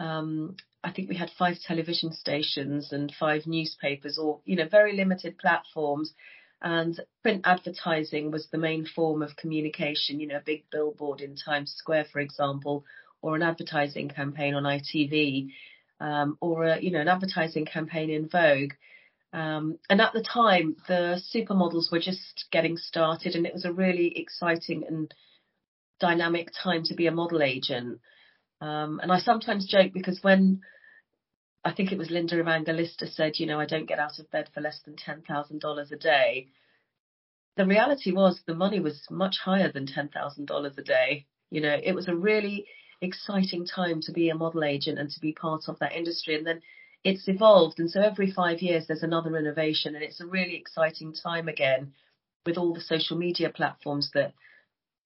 um, 0.00 0.56
I 0.82 0.90
think 0.90 1.08
we 1.08 1.14
had 1.14 1.30
five 1.38 1.58
television 1.64 2.12
stations 2.12 2.92
and 2.92 3.14
five 3.20 3.46
newspapers, 3.46 4.18
or 4.18 4.40
you 4.44 4.56
know, 4.56 4.66
very 4.66 4.96
limited 4.96 5.38
platforms. 5.38 6.12
And 6.60 6.98
print 7.22 7.42
advertising 7.44 8.32
was 8.32 8.48
the 8.48 8.58
main 8.58 8.84
form 8.84 9.22
of 9.22 9.36
communication. 9.36 10.18
You 10.18 10.26
know, 10.26 10.38
a 10.38 10.44
big 10.44 10.64
billboard 10.72 11.20
in 11.20 11.36
Times 11.36 11.72
Square, 11.76 12.06
for 12.12 12.18
example, 12.18 12.84
or 13.20 13.36
an 13.36 13.42
advertising 13.42 14.08
campaign 14.08 14.54
on 14.54 14.64
ITV 14.64 15.52
um, 16.02 16.36
or 16.40 16.64
a, 16.64 16.82
you 16.82 16.90
know 16.90 17.00
an 17.00 17.08
advertising 17.08 17.64
campaign 17.64 18.10
in 18.10 18.28
Vogue. 18.28 18.72
Um, 19.32 19.78
and 19.88 20.00
at 20.02 20.12
the 20.12 20.22
time, 20.22 20.76
the 20.88 21.22
supermodels 21.34 21.90
were 21.90 22.00
just 22.00 22.44
getting 22.50 22.76
started, 22.76 23.34
and 23.34 23.46
it 23.46 23.54
was 23.54 23.64
a 23.64 23.72
really 23.72 24.12
exciting 24.18 24.84
and 24.86 25.14
dynamic 26.00 26.50
time 26.62 26.82
to 26.84 26.94
be 26.94 27.06
a 27.06 27.12
model 27.12 27.42
agent. 27.42 28.00
Um, 28.60 29.00
and 29.02 29.10
I 29.10 29.20
sometimes 29.20 29.66
joke 29.66 29.92
because 29.94 30.18
when 30.22 30.60
I 31.64 31.72
think 31.72 31.92
it 31.92 31.98
was 31.98 32.10
Linda 32.10 32.38
Evangelista 32.38 33.06
said, 33.06 33.38
you 33.38 33.46
know, 33.46 33.60
I 33.60 33.66
don't 33.66 33.88
get 33.88 34.00
out 34.00 34.18
of 34.18 34.30
bed 34.30 34.50
for 34.52 34.60
less 34.60 34.80
than 34.84 34.96
ten 34.96 35.22
thousand 35.22 35.60
dollars 35.60 35.92
a 35.92 35.96
day. 35.96 36.48
The 37.56 37.66
reality 37.66 38.12
was 38.12 38.40
the 38.46 38.54
money 38.54 38.80
was 38.80 39.06
much 39.08 39.36
higher 39.44 39.70
than 39.70 39.86
ten 39.86 40.08
thousand 40.08 40.46
dollars 40.46 40.74
a 40.78 40.82
day. 40.82 41.26
You 41.50 41.60
know, 41.60 41.78
it 41.82 41.94
was 41.94 42.08
a 42.08 42.14
really 42.14 42.66
exciting 43.02 43.66
time 43.66 44.00
to 44.00 44.12
be 44.12 44.30
a 44.30 44.34
model 44.34 44.64
agent 44.64 44.98
and 44.98 45.10
to 45.10 45.20
be 45.20 45.32
part 45.32 45.64
of 45.68 45.78
that 45.80 45.92
industry. 45.92 46.36
And 46.36 46.46
then 46.46 46.62
it's 47.04 47.28
evolved. 47.28 47.80
And 47.80 47.90
so 47.90 48.00
every 48.00 48.30
five 48.30 48.60
years 48.60 48.86
there's 48.86 49.02
another 49.02 49.36
innovation 49.36 49.94
and 49.94 50.04
it's 50.04 50.20
a 50.20 50.26
really 50.26 50.56
exciting 50.56 51.12
time 51.12 51.48
again 51.48 51.92
with 52.46 52.56
all 52.56 52.72
the 52.72 52.80
social 52.80 53.18
media 53.18 53.50
platforms 53.50 54.10
that 54.14 54.32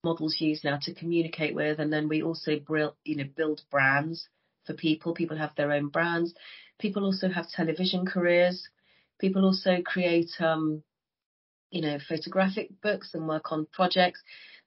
models 0.04 0.36
use 0.38 0.62
now 0.62 0.78
to 0.82 0.94
communicate 0.94 1.54
with. 1.54 1.80
And 1.80 1.92
then 1.92 2.08
we 2.08 2.22
also 2.22 2.58
build, 2.58 2.94
you 3.04 3.16
know, 3.16 3.24
build 3.34 3.62
brands 3.70 4.28
for 4.66 4.74
people. 4.74 5.14
People 5.14 5.38
have 5.38 5.54
their 5.56 5.72
own 5.72 5.88
brands. 5.88 6.34
People 6.78 7.04
also 7.04 7.28
have 7.28 7.48
television 7.48 8.04
careers. 8.04 8.68
People 9.18 9.44
also 9.44 9.80
create, 9.82 10.30
um, 10.38 10.82
you 11.70 11.80
know, 11.80 11.98
photographic 12.06 12.68
books 12.82 13.14
and 13.14 13.26
work 13.26 13.52
on 13.52 13.66
projects. 13.72 14.20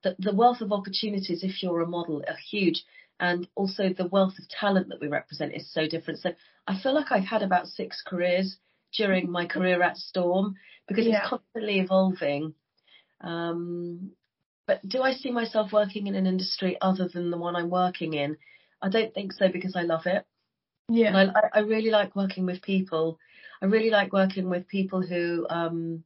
The, 0.03 0.15
the 0.17 0.33
wealth 0.33 0.61
of 0.61 0.71
opportunities 0.71 1.43
if 1.43 1.61
you're 1.61 1.81
a 1.81 1.87
model 1.87 2.23
are 2.27 2.37
huge 2.49 2.83
and 3.19 3.47
also 3.55 3.93
the 3.93 4.07
wealth 4.07 4.33
of 4.39 4.47
talent 4.49 4.89
that 4.89 5.01
we 5.01 5.07
represent 5.07 5.53
is 5.53 5.71
so 5.73 5.87
different. 5.87 6.19
So 6.19 6.31
I 6.67 6.79
feel 6.81 6.93
like 6.93 7.11
I've 7.11 7.25
had 7.25 7.43
about 7.43 7.67
six 7.67 8.01
careers 8.05 8.57
during 8.95 9.29
my 9.29 9.45
career 9.45 9.81
at 9.81 9.97
Storm 9.97 10.55
because 10.87 11.05
Yeah. 11.05 11.19
it's 11.19 11.29
constantly 11.29 11.79
evolving. 11.79 12.53
Um, 13.21 14.11
but 14.65 14.87
do 14.87 15.01
I 15.01 15.13
see 15.13 15.31
myself 15.31 15.71
working 15.73 16.07
in 16.07 16.15
an 16.15 16.27
industry 16.27 16.77
other 16.81 17.07
than 17.07 17.31
the 17.31 17.37
one 17.37 17.55
I'm 17.55 17.69
working 17.69 18.13
in? 18.13 18.37
I 18.81 18.89
don't 18.89 19.13
think 19.13 19.33
so 19.33 19.49
because 19.51 19.75
I 19.75 19.81
love 19.81 20.05
it. 20.05 20.25
Yeah. 20.87 21.07
And 21.17 21.31
I, 21.31 21.39
I- 21.39 21.49
I 21.55 21.59
really 21.59 21.89
like 21.91 22.15
working 22.15 22.45
with 22.45 22.61
people. 22.61 23.19
I 23.61 23.65
really 23.65 23.89
like 23.89 24.13
working 24.13 24.49
with 24.49 24.67
people 24.67 25.01
who 25.01 25.45
um, 25.49 26.03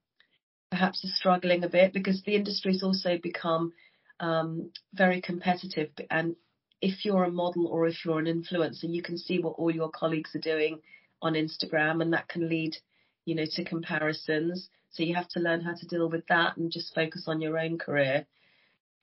perhaps 0.71 1.04
are 1.06 1.10
struggling 1.15 1.63
a 1.63 1.69
bit 1.69 1.93
because 1.93 2.23
the 2.23 2.36
industry's 2.36 2.82
also 2.84 3.17
become 3.21 3.73
um, 4.19 4.71
very 4.93 5.21
competitive. 5.21 5.91
And 6.10 6.36
if 6.84 7.06
you're 7.06 7.24
a 7.24 7.32
model 7.32 7.65
or 7.67 7.88
if 7.88 8.04
you're 8.04 8.19
an 8.19 8.26
influencer, 8.26 8.93
you 8.93 9.02
can 9.02 9.17
see 9.17 9.39
what 9.39 9.56
all 9.58 9.72
your 9.72 9.89
colleagues 9.89 10.36
are 10.36 10.39
doing 10.39 10.82
on 11.22 11.34
Instagram, 11.34 12.02
and 12.02 12.12
that 12.12 12.28
can 12.28 12.50
lead, 12.50 12.76
you 13.24 13.36
know, 13.36 13.46
to 13.50 13.63
comparisons. 13.63 14.67
So 14.91 15.04
you 15.04 15.15
have 15.15 15.30
to 15.30 15.39
learn 15.39 15.62
how 15.62 15.76
to 15.76 15.88
deal 15.88 16.10
with 16.10 16.28
that 16.28 16.58
and 16.58 16.69
just 16.69 16.93
focus 16.93 17.24
on 17.28 17.39
your 17.39 17.58
own 17.58 17.78
career. 17.78 18.26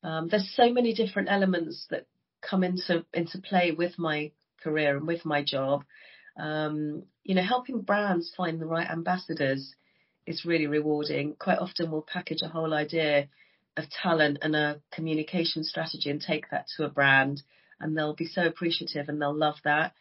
Um, 0.04 0.28
there's 0.28 0.52
so 0.54 0.70
many 0.70 0.92
different 0.92 1.30
elements 1.30 1.86
that 1.88 2.06
come 2.42 2.64
into 2.64 3.06
into 3.14 3.38
play 3.38 3.72
with 3.72 3.98
my 3.98 4.30
career 4.62 4.98
and 4.98 5.06
with 5.06 5.24
my 5.24 5.42
job. 5.42 5.84
Um, 6.36 7.04
you 7.24 7.34
know, 7.34 7.42
helping 7.42 7.80
brands 7.80 8.30
find 8.36 8.60
the 8.60 8.66
right 8.66 8.90
ambassadors 8.90 9.74
is 10.26 10.44
really 10.44 10.66
rewarding. 10.66 11.34
Quite 11.38 11.58
often 11.58 11.90
we'll 11.90 12.02
package 12.02 12.42
a 12.42 12.48
whole 12.48 12.74
idea 12.74 13.28
of 13.78 13.84
talent 14.02 14.38
and 14.42 14.54
a 14.54 14.80
communication 14.92 15.64
strategy 15.64 16.10
and 16.10 16.20
take 16.20 16.50
that 16.50 16.66
to 16.76 16.84
a 16.84 16.90
brand 16.90 17.42
and 17.80 17.96
they'll 17.96 18.14
be 18.14 18.26
so 18.26 18.46
appreciative 18.46 19.08
and 19.08 19.20
they'll 19.20 19.36
love 19.36 19.56
that. 19.64 19.94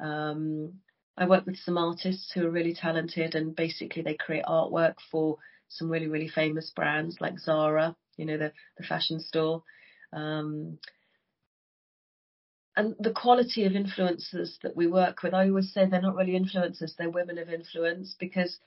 Um, 0.00 0.74
I 1.16 1.26
work 1.26 1.46
with 1.46 1.56
some 1.56 1.78
artists 1.78 2.30
who 2.32 2.46
are 2.46 2.50
really 2.50 2.74
talented 2.74 3.34
and 3.34 3.56
basically 3.56 4.02
they 4.02 4.14
create 4.14 4.44
artwork 4.44 4.94
for 5.10 5.38
some 5.68 5.90
really, 5.90 6.08
really 6.08 6.28
famous 6.28 6.70
brands 6.74 7.16
like 7.20 7.38
Zara, 7.38 7.96
you 8.16 8.26
know, 8.26 8.36
the, 8.36 8.52
the 8.78 8.84
fashion 8.84 9.20
store. 9.20 9.62
Um, 10.12 10.78
and 12.76 12.94
the 13.00 13.12
quality 13.12 13.64
of 13.64 13.72
influencers 13.72 14.60
that 14.62 14.76
we 14.76 14.86
work 14.86 15.22
with, 15.22 15.32
I 15.32 15.48
always 15.48 15.72
say 15.72 15.86
they're 15.86 16.02
not 16.02 16.14
really 16.14 16.38
influencers, 16.38 16.94
they're 16.96 17.08
women 17.08 17.38
of 17.38 17.48
influence 17.48 18.14
because 18.20 18.58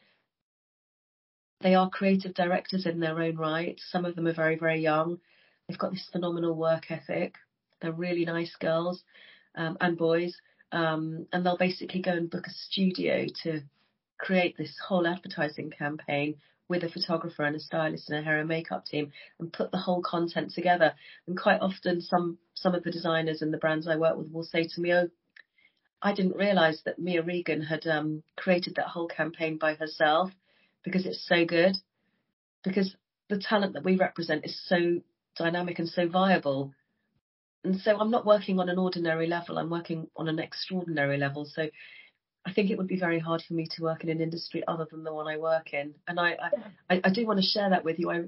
they 1.61 1.75
are 1.75 1.89
creative 1.89 2.33
directors 2.33 2.87
in 2.87 2.99
their 2.99 3.21
own 3.21 3.35
right. 3.35 3.79
Some 3.91 4.05
of 4.05 4.15
them 4.15 4.27
are 4.27 4.33
very, 4.33 4.57
very 4.57 4.81
young. 4.81 5.19
They've 5.67 5.77
got 5.77 5.91
this 5.91 6.09
phenomenal 6.11 6.55
work 6.55 6.89
ethic. 6.89 7.35
They're 7.81 7.91
really 7.91 8.25
nice 8.25 8.55
girls 8.59 9.03
um, 9.55 9.77
and 9.81 9.97
boys. 9.97 10.35
Um, 10.71 11.25
and 11.33 11.45
they'll 11.45 11.57
basically 11.57 12.01
go 12.01 12.11
and 12.11 12.29
book 12.29 12.45
a 12.47 12.51
studio 12.51 13.25
to 13.43 13.61
create 14.17 14.57
this 14.57 14.75
whole 14.87 15.07
advertising 15.07 15.71
campaign 15.71 16.35
with 16.67 16.83
a 16.83 16.89
photographer 16.89 17.43
and 17.43 17.55
a 17.55 17.59
stylist 17.59 18.09
and 18.09 18.19
a 18.19 18.21
hair 18.21 18.39
and 18.39 18.47
makeup 18.47 18.85
team 18.85 19.11
and 19.39 19.51
put 19.51 19.71
the 19.71 19.77
whole 19.77 20.03
content 20.03 20.51
together. 20.53 20.93
And 21.27 21.37
quite 21.37 21.61
often 21.61 22.01
some 22.01 22.37
some 22.53 22.75
of 22.75 22.83
the 22.83 22.91
designers 22.91 23.41
and 23.41 23.51
the 23.51 23.57
brands 23.57 23.87
I 23.87 23.95
work 23.95 24.17
with 24.17 24.31
will 24.31 24.43
say 24.43 24.67
to 24.67 24.81
me, 24.81 24.93
Oh, 24.93 25.09
I 26.01 26.13
didn't 26.13 26.37
realise 26.37 26.81
that 26.85 26.99
Mia 26.99 27.23
Regan 27.23 27.61
had 27.61 27.85
um, 27.87 28.23
created 28.37 28.75
that 28.75 28.87
whole 28.87 29.07
campaign 29.07 29.57
by 29.57 29.73
herself 29.73 30.31
because 30.83 31.05
it's 31.05 31.27
so 31.27 31.43
good. 31.45 31.75
Because 32.63 32.95
the 33.29 33.39
talent 33.39 33.73
that 33.73 33.83
we 33.83 33.95
represent 33.95 34.45
is 34.45 34.61
so 34.67 35.01
dynamic 35.35 35.79
and 35.79 35.89
so 35.89 36.07
viable. 36.07 36.73
And 37.63 37.79
so 37.81 37.97
I'm 37.97 38.11
not 38.11 38.25
working 38.25 38.59
on 38.59 38.69
an 38.69 38.79
ordinary 38.79 39.27
level, 39.27 39.57
I'm 39.57 39.69
working 39.69 40.07
on 40.15 40.27
an 40.27 40.39
extraordinary 40.39 41.17
level. 41.17 41.45
So 41.45 41.69
I 42.45 42.53
think 42.53 42.71
it 42.71 42.77
would 42.77 42.87
be 42.87 42.99
very 42.99 43.19
hard 43.19 43.43
for 43.45 43.53
me 43.53 43.67
to 43.71 43.83
work 43.83 44.03
in 44.03 44.09
an 44.09 44.21
industry 44.21 44.63
other 44.67 44.87
than 44.89 45.03
the 45.03 45.13
one 45.13 45.27
I 45.27 45.37
work 45.37 45.73
in. 45.73 45.93
And 46.07 46.19
I, 46.19 46.37
I, 46.89 47.01
I 47.03 47.09
do 47.09 47.25
want 47.25 47.39
to 47.39 47.45
share 47.45 47.69
that 47.69 47.83
with 47.83 47.99
you. 47.99 48.09
I, 48.09 48.23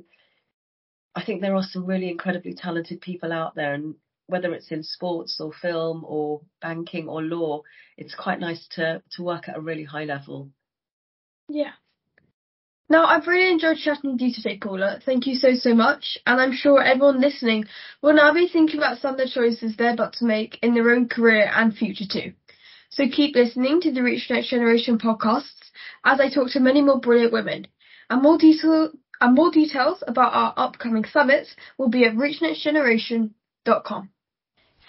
I 1.16 1.24
think 1.24 1.42
there 1.42 1.56
are 1.56 1.64
some 1.64 1.86
really 1.86 2.10
incredibly 2.10 2.54
talented 2.54 3.02
people 3.02 3.32
out 3.32 3.56
there, 3.56 3.74
and 3.74 3.96
whether 4.28 4.54
it's 4.54 4.72
in 4.72 4.84
sports 4.84 5.40
or 5.40 5.52
film 5.62 6.04
or 6.06 6.42
banking 6.62 7.08
or 7.08 7.22
law, 7.22 7.62
it's 7.98 8.16
quite 8.16 8.40
nice 8.40 8.66
to 8.72 9.02
to 9.12 9.24
work 9.24 9.50
at 9.50 9.58
a 9.58 9.62
really 9.62 9.84
high 9.84 10.06
level. 10.06 10.50
Yeah. 11.50 11.72
Now, 12.92 13.06
I've 13.06 13.26
really 13.26 13.50
enjoyed 13.50 13.78
chatting 13.78 14.12
with 14.12 14.22
you 14.22 14.34
today, 14.34 14.58
Paula. 14.58 15.00
Thank 15.06 15.26
you 15.26 15.36
so, 15.36 15.54
so 15.54 15.74
much. 15.74 16.18
And 16.28 16.42
I'm 16.42 16.52
sure 16.52 16.84
everyone 16.84 17.22
listening 17.22 17.64
will 18.02 18.14
now 18.14 18.34
be 18.34 18.50
thinking 18.50 18.80
about 18.80 18.98
some 18.98 19.14
of 19.14 19.18
the 19.18 19.30
choices 19.34 19.78
they're 19.78 19.94
about 19.94 20.12
to 20.16 20.26
make 20.26 20.60
in 20.62 20.74
their 20.74 20.92
own 20.92 21.08
career 21.08 21.50
and 21.56 21.74
future 21.74 22.04
too. 22.12 22.34
So 22.90 23.06
keep 23.08 23.34
listening 23.34 23.80
to 23.80 23.94
the 23.94 24.04
Reach 24.04 24.30
Next 24.30 24.50
Generation 24.50 24.98
podcasts 24.98 25.72
as 26.04 26.20
I 26.20 26.30
talk 26.30 26.50
to 26.52 26.60
many 26.60 26.82
more 26.82 27.00
brilliant 27.00 27.32
women. 27.32 27.68
And 28.10 28.22
more 28.22 28.38
detail 28.38 28.92
and 29.22 29.36
more 29.36 29.52
details 29.52 30.04
about 30.06 30.34
our 30.34 30.54
upcoming 30.58 31.06
summits 31.06 31.56
will 31.78 31.88
be 31.88 32.04
at 32.04 32.16
reachnextgeneration.com. 32.16 34.10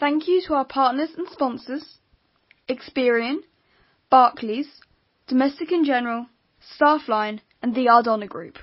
Thank 0.01 0.27
you 0.27 0.43
to 0.49 0.55
our 0.55 0.65
partners 0.65 1.11
and 1.17 1.29
sponsors, 1.29 1.99
Experian, 2.69 3.43
Barclays, 4.11 4.81
Domestic 5.29 5.71
and 5.71 5.87
General, 5.87 6.27
Staffline, 6.79 7.40
and 7.62 7.75
the 7.75 7.87
Ardonagh 7.87 8.29
Group. 8.29 8.59